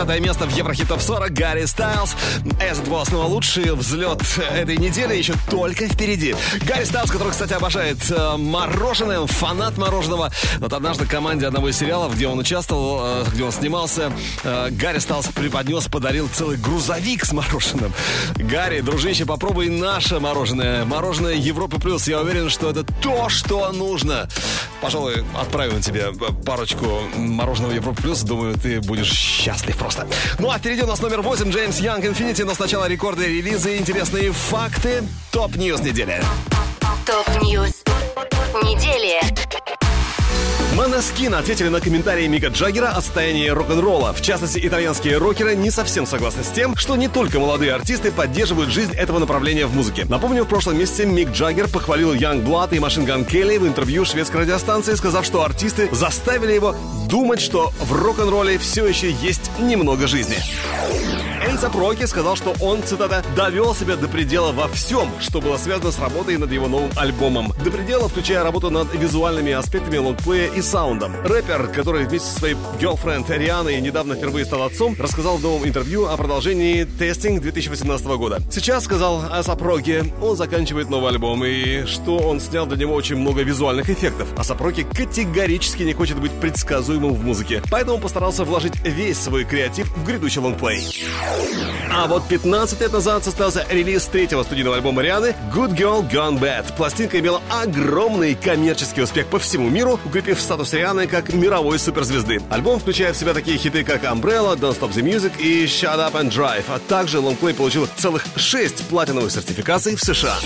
С 0.00 0.04
20 0.04 0.06
на 0.06 0.06
9 0.06 0.24
место 0.24 0.46
в 0.46 0.56
Еврохит 0.56 0.88
Топ 0.88 1.00
40 1.00 1.32
Гарри 1.32 1.64
Стайлз. 1.66 2.14
It 2.44 2.88
Was, 2.88 3.08
ну 3.12 3.26
лучший 3.26 3.74
взлет 3.74 4.22
этой 4.50 4.76
недели 4.76 5.14
еще 5.14 5.34
только 5.48 5.88
впереди. 5.88 6.34
Гарри 6.62 6.84
Стайлз, 6.84 7.10
который, 7.10 7.30
кстати, 7.30 7.52
обожает 7.52 7.98
э, 8.10 8.36
мороженое, 8.36 9.26
фанат 9.26 9.76
мороженого. 9.76 10.30
Вот 10.58 10.72
однажды 10.72 11.06
команде 11.06 11.46
одного 11.46 11.68
из 11.68 11.78
сериалов, 11.78 12.14
где 12.14 12.28
он 12.28 12.38
участвовал, 12.38 13.00
э, 13.02 13.24
где 13.32 13.44
он 13.44 13.52
снимался, 13.52 14.12
э, 14.42 14.68
Гарри 14.70 14.98
Стайлз 14.98 15.28
преподнес, 15.28 15.86
подарил 15.86 16.28
целый 16.32 16.56
грузовик 16.56 17.24
с 17.24 17.32
мороженым. 17.32 17.92
Гарри, 18.36 18.80
дружище, 18.80 19.26
попробуй 19.26 19.68
наше 19.68 20.18
мороженое. 20.18 20.84
Мороженое 20.84 21.34
Европы 21.34 21.78
Плюс. 21.78 22.08
Я 22.08 22.20
уверен, 22.20 22.48
что 22.48 22.70
это 22.70 22.84
то, 22.84 23.28
что 23.28 23.70
нужно. 23.72 24.28
Пожалуй, 24.80 25.24
отправим 25.38 25.80
тебе 25.80 26.12
парочку 26.44 27.02
мороженого 27.16 27.72
Европы 27.72 28.02
Плюс. 28.02 28.22
Думаю, 28.22 28.54
ты 28.54 28.80
будешь 28.80 29.12
счастлив 29.12 29.76
просто. 29.76 30.06
Ну 30.38 30.50
а 30.50 30.58
впереди 30.58 30.82
у 30.82 30.86
нас 30.86 31.00
номер 31.00 31.20
8 31.20 31.50
Jaymes 31.50 31.80
Young 31.80 32.04
Infinity. 32.04 32.42
Но 32.42 32.54
сначала 32.54 32.88
рекорды, 32.88 33.26
релизы, 33.26 33.76
интересные 33.76 34.32
факты. 34.32 35.02
Top 35.32 35.53
News 35.53 35.80
недели. 35.80 36.22
Top 37.06 37.39
News 37.39 37.82
недели. 38.64 39.20
Måneskin 40.80 41.34
ответили 41.34 41.68
на 41.68 41.78
комментарии 41.78 42.26
Мика 42.26 42.46
Джаггера 42.46 42.88
о 42.88 43.02
состоянии 43.02 43.50
рок-н-ролла. 43.50 44.14
В 44.14 44.22
частности, 44.22 44.58
итальянские 44.66 45.18
рокеры 45.18 45.54
не 45.54 45.70
совсем 45.70 46.06
согласны 46.06 46.42
с 46.42 46.48
тем, 46.48 46.74
что 46.74 46.96
не 46.96 47.06
только 47.06 47.38
молодые 47.38 47.74
артисты 47.74 48.10
поддерживают 48.10 48.70
жизнь 48.70 48.94
этого 48.94 49.18
направления 49.18 49.66
в 49.66 49.76
музыке. 49.76 50.06
Напомню, 50.08 50.44
в 50.44 50.48
прошлом 50.48 50.78
месяце 50.78 51.04
Мик 51.04 51.32
Джаггер 51.32 51.68
похвалил 51.68 52.14
Yungblud 52.14 52.74
и 52.74 52.78
Machine 52.78 53.06
Gun 53.06 53.28
Kelly 53.28 53.58
в 53.58 53.66
интервью 53.66 54.06
шведской 54.06 54.40
радиостанции, 54.40 54.94
сказав, 54.94 55.26
что 55.26 55.44
артисты 55.44 55.90
заставили 55.92 56.54
его 56.54 56.74
думать, 57.10 57.42
что 57.42 57.74
в 57.78 57.92
рок-н-ролле 57.92 58.56
все 58.56 58.86
еще 58.86 59.10
есть 59.10 59.50
немного 59.58 60.06
жизни. 60.06 60.38
A$AP 61.42 61.74
Rocky 61.74 62.04
сказал, 62.04 62.36
что 62.36 62.54
он, 62.60 62.82
цитата, 62.82 63.24
«довел 63.34 63.74
себя 63.74 63.96
до 63.96 64.08
предела 64.08 64.52
во 64.52 64.68
всем, 64.68 65.08
что 65.20 65.40
было 65.40 65.56
связано 65.56 65.90
с 65.90 65.98
работой 65.98 66.36
над 66.36 66.52
его 66.52 66.68
новым 66.68 66.90
альбомом. 66.96 67.54
До 67.64 67.70
предела, 67.70 68.10
включая 68.10 68.42
работу 68.42 68.68
над 68.68 68.92
визуальными 68.94 69.52
аспектами 69.52 69.96
лонгплея 69.96 70.50
и 70.50 70.60
саундом. 70.60 71.14
Рэпер, 71.24 71.68
который 71.68 72.04
вместе 72.04 72.28
со 72.28 72.38
своей 72.40 72.56
girlfriend 72.78 73.24
Рианой 73.34 73.80
недавно 73.80 74.16
впервые 74.16 74.44
стал 74.44 74.64
отцом, 74.64 74.94
рассказал 74.98 75.38
в 75.38 75.42
новом 75.42 75.66
интервью 75.66 76.06
о 76.06 76.16
продолжении 76.18 76.84
Testing 76.84 77.40
2018 77.40 78.06
года. 78.06 78.38
Сейчас, 78.50 78.84
сказал 78.84 79.22
A$AP 79.30 79.62
Rocky, 79.62 80.04
он 80.20 80.36
заканчивает 80.36 80.90
новый 80.90 81.10
альбом, 81.10 81.42
и 81.44 81.86
что 81.86 82.18
он 82.18 82.40
снял 82.40 82.66
для 82.66 82.76
него 82.76 82.94
очень 82.94 83.16
много 83.16 83.42
визуальных 83.42 83.88
эффектов. 83.88 84.28
A$AP 84.36 84.60
Rocky 84.60 84.82
категорически 84.82 85.84
не 85.84 85.94
хочет 85.94 86.18
быть 86.20 86.32
предсказуемым 86.32 87.14
в 87.14 87.24
музыке, 87.24 87.62
поэтому 87.70 87.98
постарался 87.98 88.44
вложить 88.44 88.74
весь 88.84 89.18
свой 89.18 89.44
креатив 89.44 89.88
в 89.96 90.04
грядущий 90.04 90.42
лонгплей. 90.42 90.86
А 91.92 92.06
вот 92.06 92.26
15 92.28 92.80
лет 92.80 92.92
назад 92.92 93.24
состоялся 93.24 93.66
релиз 93.68 94.04
третьего 94.06 94.42
студийного 94.42 94.76
альбома 94.76 95.02
Рианы 95.02 95.34
Good 95.52 95.76
Girl 95.76 96.08
Gone 96.08 96.38
Bad. 96.38 96.74
Пластинка 96.76 97.18
имела 97.18 97.42
огромный 97.50 98.34
коммерческий 98.34 99.02
успех 99.02 99.26
по 99.26 99.38
всему 99.38 99.68
миру, 99.68 99.98
укрепив 100.04 100.40
статус 100.40 100.72
Рианы 100.72 101.06
как 101.06 101.32
мировой 101.32 101.78
суперзвезды. 101.78 102.40
Альбом 102.48 102.80
включает 102.80 103.16
в 103.16 103.18
себя 103.18 103.34
такие 103.34 103.58
хиты, 103.58 103.84
как 103.84 104.04
Umbrella, 104.04 104.56
Don't 104.56 104.78
Stop 104.78 104.92
the 104.92 105.02
Music 105.02 105.32
и 105.38 105.64
Shut 105.64 105.98
Up 105.98 106.12
and 106.12 106.30
Drive, 106.30 106.64
а 106.68 106.78
также 106.78 107.18
лонгплей 107.18 107.54
получил 107.54 107.88
целых 107.96 108.24
6 108.36 108.84
платиновых 108.88 109.30
сертификаций 109.30 109.96
в 109.96 110.00
США. 110.00 110.36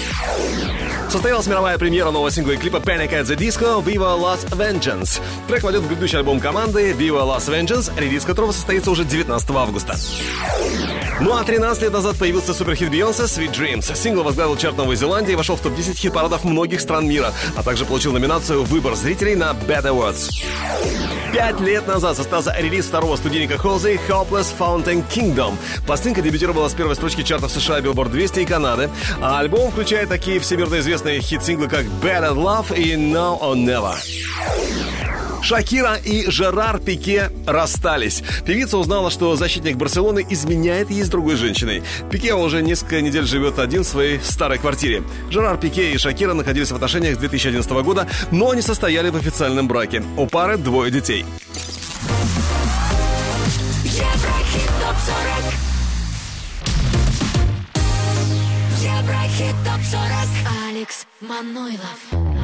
Состоялась 1.10 1.46
мировая 1.46 1.78
премьера 1.78 2.10
нового 2.10 2.30
сингла 2.30 2.52
и 2.52 2.56
клипа 2.56 2.78
Panic 2.78 3.12
at 3.12 3.24
the 3.24 3.36
Disco 3.36 3.84
Viva 3.84 4.18
Las 4.18 4.48
Vengeance. 4.50 5.20
Трек 5.46 5.62
войдет 5.62 5.82
в 5.82 5.88
грядущий 5.88 6.18
альбом 6.18 6.40
команды 6.40 6.90
Viva 6.92 7.22
Las 7.22 7.48
Vengeance, 7.48 7.92
релиз 7.96 8.24
которого 8.24 8.50
состоится 8.50 8.90
уже 8.90 9.04
19 9.04 9.50
августа. 9.50 9.96
Ну 11.20 11.36
а 11.36 11.44
13 11.44 11.82
лет 11.82 11.92
назад 11.92 12.16
появился 12.16 12.54
суперхит 12.54 12.90
Бейонсе 12.90 13.22
Sweet 13.22 13.52
Dreams. 13.52 13.96
Сингл 13.96 14.22
возглавил 14.22 14.56
чарт 14.56 14.76
Новой 14.76 14.96
Зеландии 14.96 15.32
и 15.32 15.36
вошел 15.36 15.56
в 15.56 15.60
топ-10 15.60 15.94
хит-парадов 15.94 16.44
многих 16.44 16.80
стран 16.80 17.06
мира, 17.06 17.32
а 17.56 17.62
также 17.62 17.84
получил 17.84 18.12
номинацию 18.12 18.64
«Выбор 18.64 18.94
зрителей» 18.94 19.34
на 19.34 19.52
Bad 19.52 19.84
Awards. 19.84 20.30
Пять 21.32 21.60
лет 21.60 21.86
назад 21.88 22.16
состоялся 22.16 22.54
релиз 22.56 22.86
второго 22.86 23.16
студийника 23.16 23.58
Холзи 23.58 23.98
Hopeless 24.08 24.54
Fountain 24.56 25.04
Kingdom. 25.12 25.56
Пластинка 25.84 26.22
дебютировала 26.22 26.68
с 26.68 26.74
первой 26.74 26.94
строчки 26.94 27.22
чартов 27.22 27.50
США 27.50 27.80
Billboard 27.80 28.10
200 28.10 28.40
и 28.40 28.44
Канады, 28.44 28.88
а 29.20 29.40
альбом 29.40 29.72
включает 29.72 30.08
такие 30.08 30.38
всемирно 30.38 30.78
известные 30.78 31.20
хит-синглы, 31.20 31.68
как 31.68 31.86
at 31.86 32.34
Love 32.36 32.76
и 32.78 32.92
Now 32.94 33.40
or 33.40 33.54
Never. 33.56 33.94
Шакира 35.44 35.96
и 35.96 36.30
Жерар 36.30 36.78
Пике 36.78 37.30
расстались. 37.46 38.22
Певица 38.46 38.78
узнала, 38.78 39.10
что 39.10 39.36
защитник 39.36 39.76
Барселоны 39.76 40.26
изменяет 40.30 40.90
ей 40.90 41.02
с 41.02 41.10
другой 41.10 41.36
женщиной. 41.36 41.82
Пике 42.10 42.32
уже 42.32 42.62
несколько 42.62 43.02
недель 43.02 43.26
живет 43.26 43.58
один 43.58 43.84
в 43.84 43.86
своей 43.86 44.20
старой 44.20 44.56
квартире. 44.56 45.02
Жерар 45.28 45.58
Пике 45.58 45.92
и 45.92 45.98
Шакира 45.98 46.32
находились 46.32 46.70
в 46.70 46.74
отношениях 46.74 47.16
с 47.16 47.18
2011 47.18 47.70
года, 47.84 48.08
но 48.30 48.54
не 48.54 48.62
состояли 48.62 49.10
в 49.10 49.16
официальном 49.16 49.68
браке. 49.68 50.02
У 50.16 50.26
пары 50.26 50.56
двое 50.56 50.90
детей. 50.90 51.26
Еврохит 53.84 54.70
ТОП-40 54.80 55.44
Еврохит 58.82 59.56
ТОП-40 59.66 60.70
Алекс 60.70 61.06
Манойлов 61.20 62.43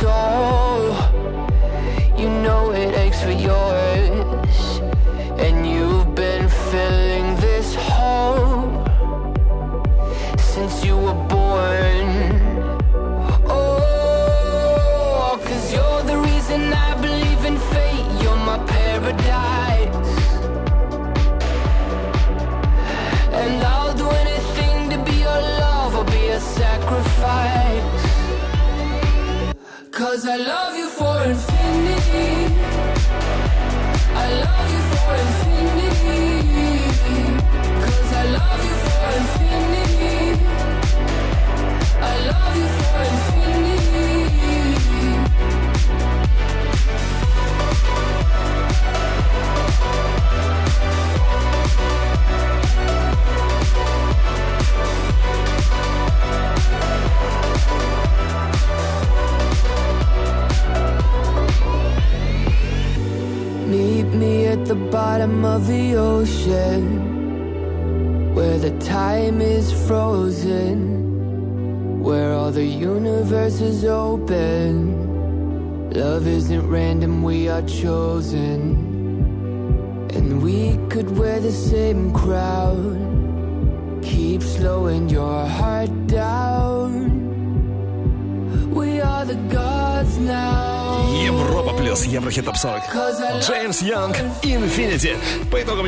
Soul, 0.00 0.92
you 2.18 2.28
know 2.28 2.70
it 2.72 2.94
aches 2.96 3.22
for 3.22 3.30
yours, 3.30 3.75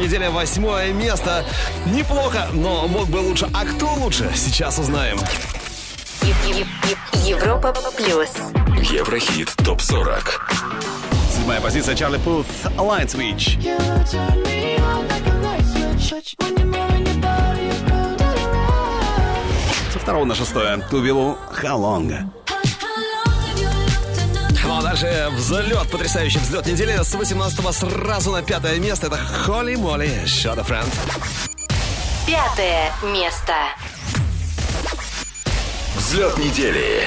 неделя 0.08 0.30
восьмое 0.30 0.90
место. 0.90 1.44
Неплохо, 1.84 2.48
но 2.54 2.88
мог 2.88 3.08
бы 3.08 3.18
лучше. 3.18 3.46
А 3.52 3.66
кто 3.66 3.92
лучше? 3.92 4.32
Сейчас 4.34 4.78
узнаем. 4.78 5.18
Европа 7.26 7.74
плюс. 7.94 8.30
Еврохит 8.90 9.54
топ-40. 9.56 10.24
Седьмая 11.36 11.60
позиция 11.60 11.94
Чарли 11.94 12.16
Пуф. 12.16 12.46
Light 12.78 13.08
Switch. 13.08 13.60
Со 19.92 19.98
второго 19.98 20.24
на 20.24 20.34
шестое 20.34 20.78
Тувилу 20.90 21.36
Халонга. 21.52 22.30
Дальше 24.88 25.28
взлет, 25.32 25.90
потрясающий 25.90 26.38
взлет 26.38 26.64
недели 26.64 26.96
с 27.02 27.14
18 27.14 27.74
сразу 27.74 28.32
на 28.32 28.40
пятое 28.40 28.78
место. 28.78 29.08
Это 29.08 29.18
Холли 29.18 29.74
Молли, 29.74 30.24
Shot 30.24 30.66
Friend. 30.66 30.90
Пятое 32.26 32.90
место. 33.02 33.52
Взлет 35.94 36.38
недели. 36.38 37.06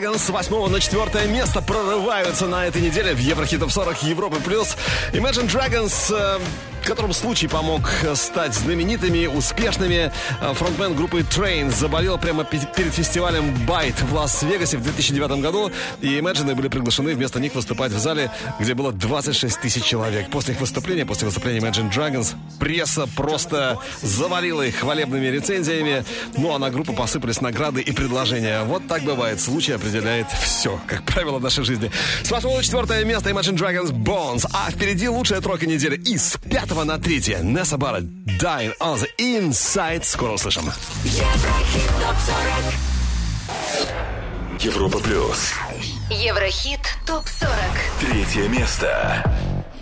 Dragons 0.00 0.18
с 0.18 0.30
8 0.30 0.68
на 0.68 0.80
4 0.80 1.26
место 1.26 1.60
прорываются 1.60 2.46
на 2.46 2.66
этой 2.66 2.80
неделе 2.80 3.12
в 3.12 3.18
Еврохитов 3.18 3.70
40 3.70 4.02
Европы+. 4.04 4.36
плюс. 4.36 4.74
Imagine 5.12 5.46
Dragons, 5.46 6.40
э, 6.90 6.94
которому 6.94 7.14
случай 7.14 7.46
помог 7.48 7.88
стать 8.14 8.54
знаменитыми, 8.54 9.26
успешными. 9.26 10.12
Э, 10.40 10.52
Фронтмен 10.54 10.94
группы 10.94 11.20
Train 11.20 11.70
заболел 11.70 12.18
прямо 12.18 12.44
пе- 12.44 12.60
перед 12.76 12.92
фестивалем 12.92 13.54
Byte 13.66 14.04
в 14.06 14.14
Лас-Вегасе 14.14 14.76
в 14.76 14.82
2009 14.82 15.40
году. 15.40 15.70
И 16.00 16.08
Imagine 16.18 16.54
были 16.54 16.68
приглашены 16.68 17.14
вместо 17.14 17.40
них 17.40 17.54
выступать 17.54 17.92
в 17.92 17.98
зале, 17.98 18.30
где 18.58 18.74
было 18.74 18.92
26 18.92 19.60
тысяч 19.60 19.84
человек. 19.84 20.30
После 20.30 20.54
их 20.54 20.60
выступления, 20.60 21.06
после 21.06 21.26
выступления 21.26 21.60
Imagine 21.60 21.90
Dragons, 21.92 22.34
пресса 22.58 23.06
просто 23.16 23.78
завалила 24.02 24.62
их 24.62 24.76
хвалебными 24.76 25.26
рецензиями. 25.26 26.04
Ну 26.36 26.54
а 26.54 26.58
на 26.58 26.70
группу 26.70 26.92
посыпались 26.92 27.40
награды 27.40 27.80
и 27.80 27.92
предложения. 27.92 28.62
Вот 28.64 28.86
так 28.88 29.02
бывает. 29.02 29.40
Случай 29.40 29.72
определяет 29.72 30.26
все, 30.42 30.80
как 30.86 31.04
правило, 31.04 31.38
в 31.38 31.42
нашей 31.42 31.64
жизни. 31.64 31.90
С 32.22 32.30
8 32.30 32.48
на 32.56 32.62
4 32.62 33.04
место 33.04 33.30
Imagine 33.30 33.56
Dragons 33.56 33.90
Bones. 33.92 34.46
А 34.52 34.70
впереди 34.70 35.08
лучшая 35.08 35.40
тройка 35.40 35.66
недели. 35.66 35.96
И 35.96 36.16
с 36.18 36.36
5 36.80 36.86
на 36.86 36.98
3 36.98 37.42
Несса 37.42 37.76
Барретт 37.76 38.06
Dying 38.40 38.72
on 38.80 38.98
the 38.98 39.08
Inside. 39.18 40.02
Скоро 40.02 40.32
услышим. 40.32 40.64
Еврохит 41.04 41.90
топ 42.00 42.16
40. 44.58 44.62
Европа 44.62 44.98
плюс. 44.98 45.52
Еврохит 46.10 46.80
ТОП-40. 47.06 47.50
Третье 48.00 48.48
место. 48.48 49.22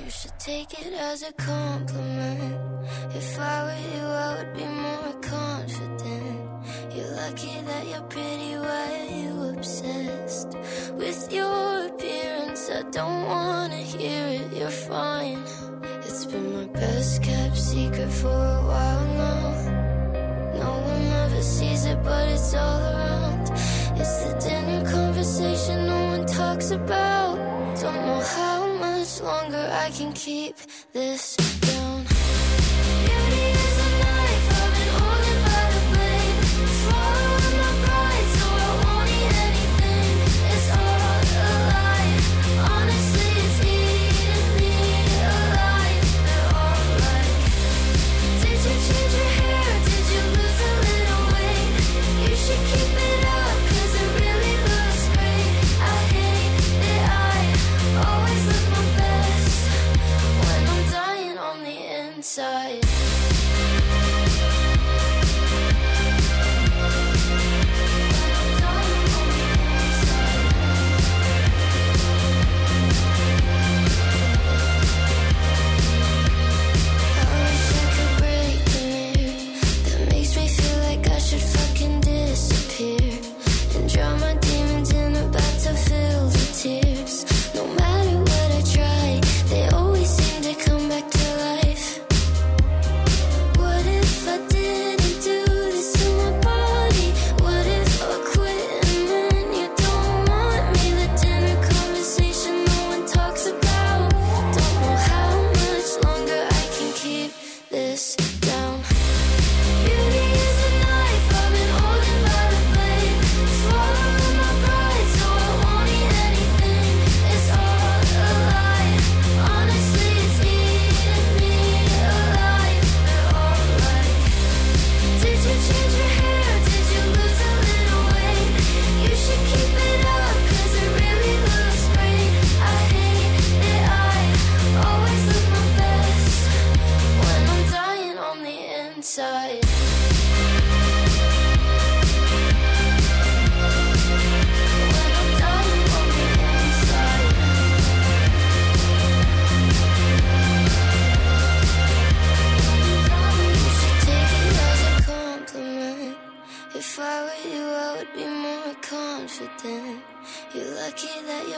You 0.04 0.10
should 0.10 0.36
take 0.38 0.72
it 0.80 0.92
as 0.94 1.22
a 1.22 1.32
compliment. 1.32 2.54
If 3.14 3.38
I 3.38 3.64
were 3.64 3.78
you, 3.94 4.06
I 4.06 4.34
would 4.38 4.52
be 4.54 4.64
more 4.64 5.14
confident. 5.22 6.38
You're 6.94 7.12
lucky 7.14 7.60
that 7.64 7.86
you're 7.88 8.08
pretty, 8.08 8.56
why 8.56 8.88
are 8.98 9.10
you 9.22 9.34
obsessed 9.56 10.50
with 10.96 11.32
your 11.32 11.86
appearance? 11.86 12.70
I 12.70 12.82
don't 12.90 13.26
wanna 13.28 13.57
Best 16.80 17.22
kept 17.24 17.56
secret 17.56 18.08
for 18.08 18.28
a 18.28 18.62
while 18.70 19.04
now. 19.16 20.60
No 20.62 20.70
one 20.92 21.06
ever 21.24 21.42
sees 21.42 21.84
it, 21.86 22.00
but 22.04 22.28
it's 22.28 22.54
all 22.54 22.80
around. 22.80 23.50
It's 24.00 24.22
the 24.22 24.38
dinner 24.38 24.88
conversation 24.88 25.86
no 25.86 26.00
one 26.06 26.24
talks 26.24 26.70
about. 26.70 27.34
Don't 27.80 28.06
know 28.06 28.20
how 28.20 28.74
much 28.74 29.20
longer 29.20 29.68
I 29.72 29.90
can 29.90 30.12
keep 30.12 30.54
this 30.92 31.34
down. 31.36 32.04
Beauty 33.04 33.46
is 33.58 33.87
side 62.38 62.87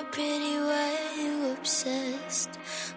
up 0.00 0.18
anyway. 0.18 0.96
Obsessed 1.52 2.50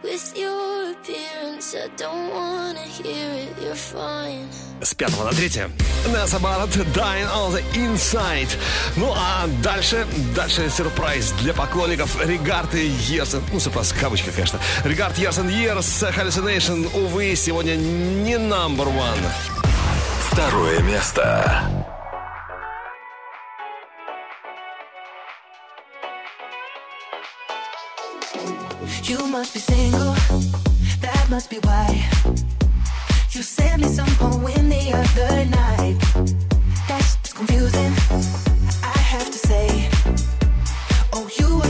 with 0.04 0.34
your 0.38 0.92
appearance. 0.92 1.76
I 1.76 1.90
don't 1.98 2.30
wanna 2.30 2.86
hear 2.98 3.28
it. 3.44 3.54
You're 3.62 3.76
fine. 3.76 4.48
С 4.82 4.94
пятого 4.94 5.26
на 5.26 5.32
третье. 5.32 5.70
Наса 6.14 6.40
Барретт, 6.40 6.76
Dying 6.96 7.28
on 7.34 7.54
the 7.54 7.64
Inside. 7.74 8.50
Ну 8.96 9.12
а 9.16 9.48
дальше, 9.62 10.06
дальше 10.36 10.70
сюрприз 10.70 11.32
для 11.42 11.54
поклонников 11.54 12.18
Регард 12.26 12.74
и 12.76 12.88
Ерсен. 12.88 13.42
Ну, 13.52 13.60
сюрприз 13.60 13.92
в 13.92 14.00
кавычках, 14.00 14.36
конечно. 14.36 14.60
Регард 14.84 15.18
Ерсен 15.18 15.50
Ерс, 15.50 16.04
Hallucination, 16.04 16.90
увы, 16.96 17.36
сегодня 17.36 17.76
не 17.76 18.36
number 18.36 18.88
one. 18.88 19.24
Второе 20.32 20.80
место. 20.80 21.83
You 29.04 29.28
must 29.28 29.54
be 29.54 29.60
single, 29.60 30.14
that 31.02 31.28
must 31.30 31.50
be 31.50 31.58
why. 31.58 32.10
You 33.32 33.42
sent 33.42 33.82
me 33.82 33.88
some 33.88 34.08
poem 34.16 34.70
the 34.70 34.94
other 34.94 35.46
night. 35.46 35.98
That's 36.88 37.34
confusing, 37.34 37.94
I 38.84 38.98
have 38.98 39.30
to 39.32 39.38
say. 39.38 39.90
Oh, 41.14 41.30
you 41.40 41.63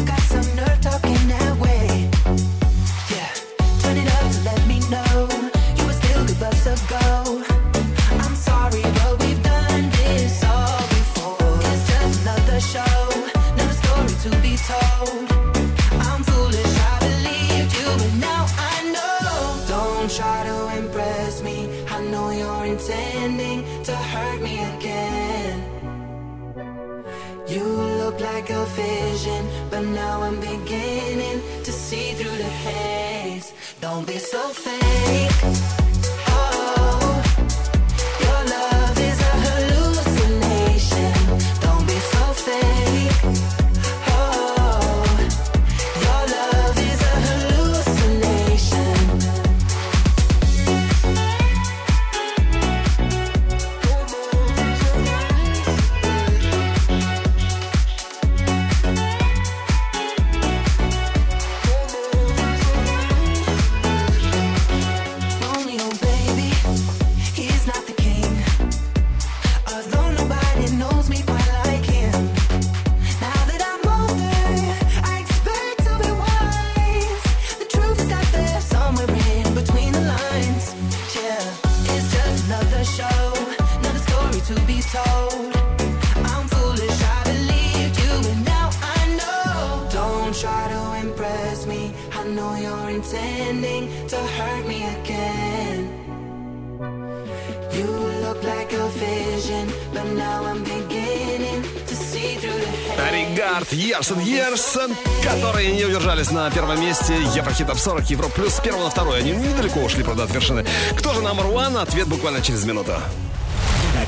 месте. 107.20 107.38
Еврохит 107.38 107.68
Топ 107.68 107.78
40, 107.78 108.10
Евро 108.10 108.28
Плюс 108.30 108.54
с 108.54 108.60
на 108.66 108.90
второе. 108.90 109.20
Они 109.20 109.32
недалеко 109.32 109.82
ушли, 109.82 110.04
правда, 110.04 110.24
от 110.24 110.34
вершины. 110.34 110.66
Кто 110.98 111.14
же 111.14 111.22
номер 111.22 111.46
один? 111.48 111.78
Ответ 111.78 112.08
буквально 112.08 112.42
через 112.42 112.66
минуту. 112.66 112.94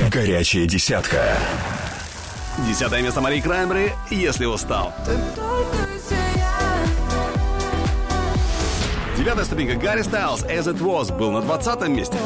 Горячая 0.09 0.65
десятка. 0.65 1.37
Десятое 2.67 3.01
место 3.01 3.21
Марии 3.21 3.41
Краймбри, 3.41 3.91
если 4.09 4.45
устал. 4.45 4.93
Девятая 9.17 9.45
ступенька 9.45 9.75
Гарри 9.75 10.01
Стайлз 10.01 10.43
«As 10.43 10.65
It 10.65 10.79
Was» 10.79 11.15
был 11.15 11.31
на 11.31 11.41
двадцатом 11.41 11.93
месте. 11.93 12.17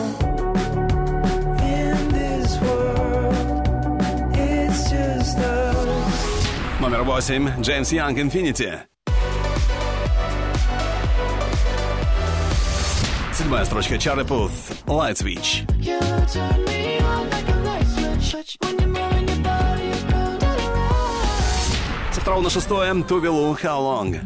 Номер 6.79 7.03
восемь 7.03 7.49
Джеймс 7.61 7.91
Янг 7.91 8.17
«Infinity». 8.17 8.88
Седьмая 13.59 13.65
строчка 13.65 13.97
Чарли 13.97 14.23
Пут 14.23 14.51
«Light 14.85 15.15
Switch». 15.15 15.67
Со 22.13 22.21
второго 22.21 22.41
на 22.41 22.49
шестое 22.49 23.03
Тувелу 23.03 23.53
«How 23.55 23.81
Long». 23.81 24.21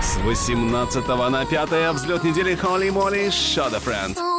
С 0.00 0.16
18 0.18 1.08
на 1.08 1.44
5 1.44 1.94
взлет 1.94 2.22
недели 2.22 2.54
Холли 2.54 2.90
Молли 2.90 3.26
Shut 3.30 3.74
a 3.74 3.80
Friend. 3.80 4.29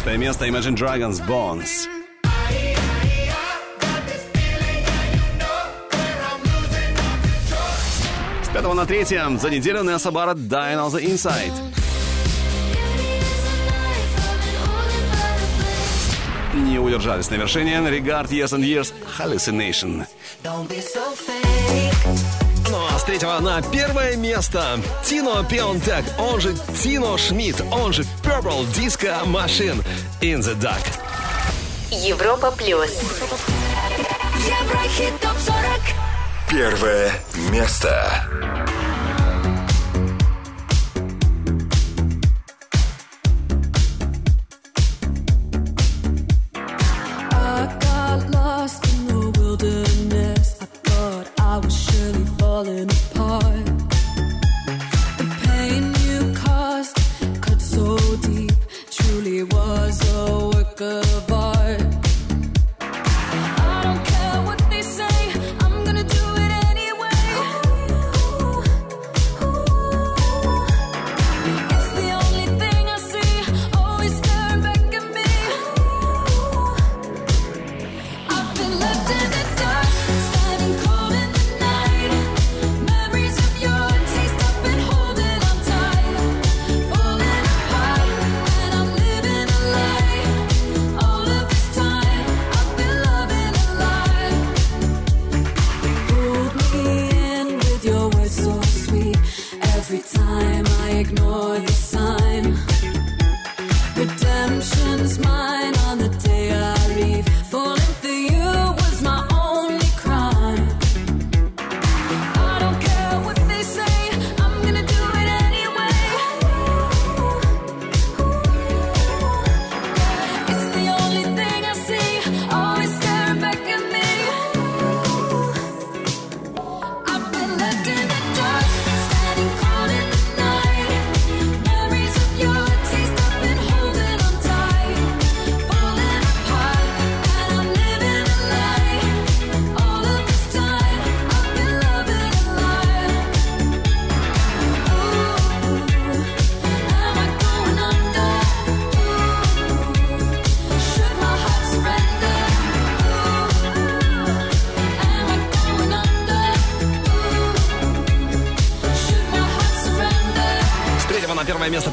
Четвертое 0.00 0.18
место 0.18 0.46
Imagine 0.46 0.74
Dragons 0.74 1.20
Bones. 1.28 1.86
С 8.42 8.48
пятого 8.48 8.72
на 8.72 8.86
третье 8.86 9.28
за 9.36 9.50
неделю 9.50 9.82
Несса 9.82 10.10
Барретт 10.10 10.38
Dying 10.38 10.78
on 10.78 10.90
the 10.90 11.04
Inside. 11.04 11.52
Не 16.54 16.78
удержались 16.78 17.28
на 17.28 17.34
вершине 17.34 17.74
Regard 17.74 18.30
Years 18.30 18.58
and 18.58 18.64
Years 18.64 18.94
Hallucination. 19.18 20.06
Ну 20.42 20.66
а 22.06 22.49
с 23.00 23.04
третьего 23.04 23.38
на 23.38 23.62
первое 23.62 24.14
место 24.16 24.78
Тино 25.02 25.42
Пионтек, 25.42 26.04
он 26.18 26.38
же 26.38 26.54
Тино 26.82 27.16
Шмидт, 27.16 27.62
он 27.72 27.94
же 27.94 28.02
Purple 28.22 28.66
Disco 28.74 29.24
Machine 29.24 29.82
In 30.20 30.40
the 30.40 30.54
Dark. 30.54 30.86
Европа 31.90 32.50
плюс. 32.50 33.00
Еврохит 34.36 35.18
топ 35.20 35.32
40. 35.38 35.56
Первое 36.50 37.12
место. 37.50 38.28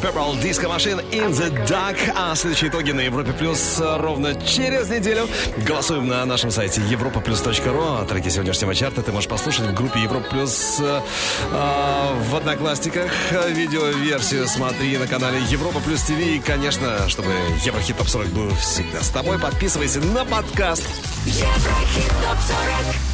Purple 0.07 0.41
Disco 0.41 0.69
Machine 0.69 1.01
In 1.11 1.31
the 1.34 1.49
Dark. 1.67 1.97
А 2.15 2.34
следующие 2.34 2.69
итоги 2.69 2.91
на 2.91 3.01
Европе 3.01 3.34
Плюс 3.34 3.77
ровно 3.77 4.35
через 4.35 4.89
неделю. 4.89 5.27
Голосуем 5.57 6.07
на 6.07 6.23
нашем 6.25 6.49
сайте 6.49 6.79
europaplus.ru. 6.79 8.01
А 8.01 8.05
треки 8.05 8.29
сегодняшнего 8.29 8.73
чарта 8.73 9.03
ты 9.03 9.11
можешь 9.11 9.27
послушать 9.27 9.65
в 9.65 9.73
группе 9.73 9.99
Европа 9.99 10.29
Плюс 10.29 10.77
э, 10.79 11.01
в 12.29 12.35
Одноклассниках. 12.38 13.11
Видеоверсию 13.49 14.47
смотри 14.47 14.97
на 14.97 15.07
канале 15.07 15.41
Европа 15.49 15.81
Плюс 15.81 16.03
ТВ. 16.03 16.11
И, 16.11 16.39
конечно, 16.39 17.09
чтобы 17.09 17.31
Еврохит 17.65 17.97
Топ 17.97 18.07
40 18.07 18.27
был 18.29 18.55
всегда 18.55 19.01
с 19.01 19.09
тобой, 19.09 19.38
подписывайся 19.38 19.99
на 19.99 20.23
подкаст. 20.23 20.88
Еврохит 21.25 22.11
топ 22.23 22.38
40. 22.95 23.06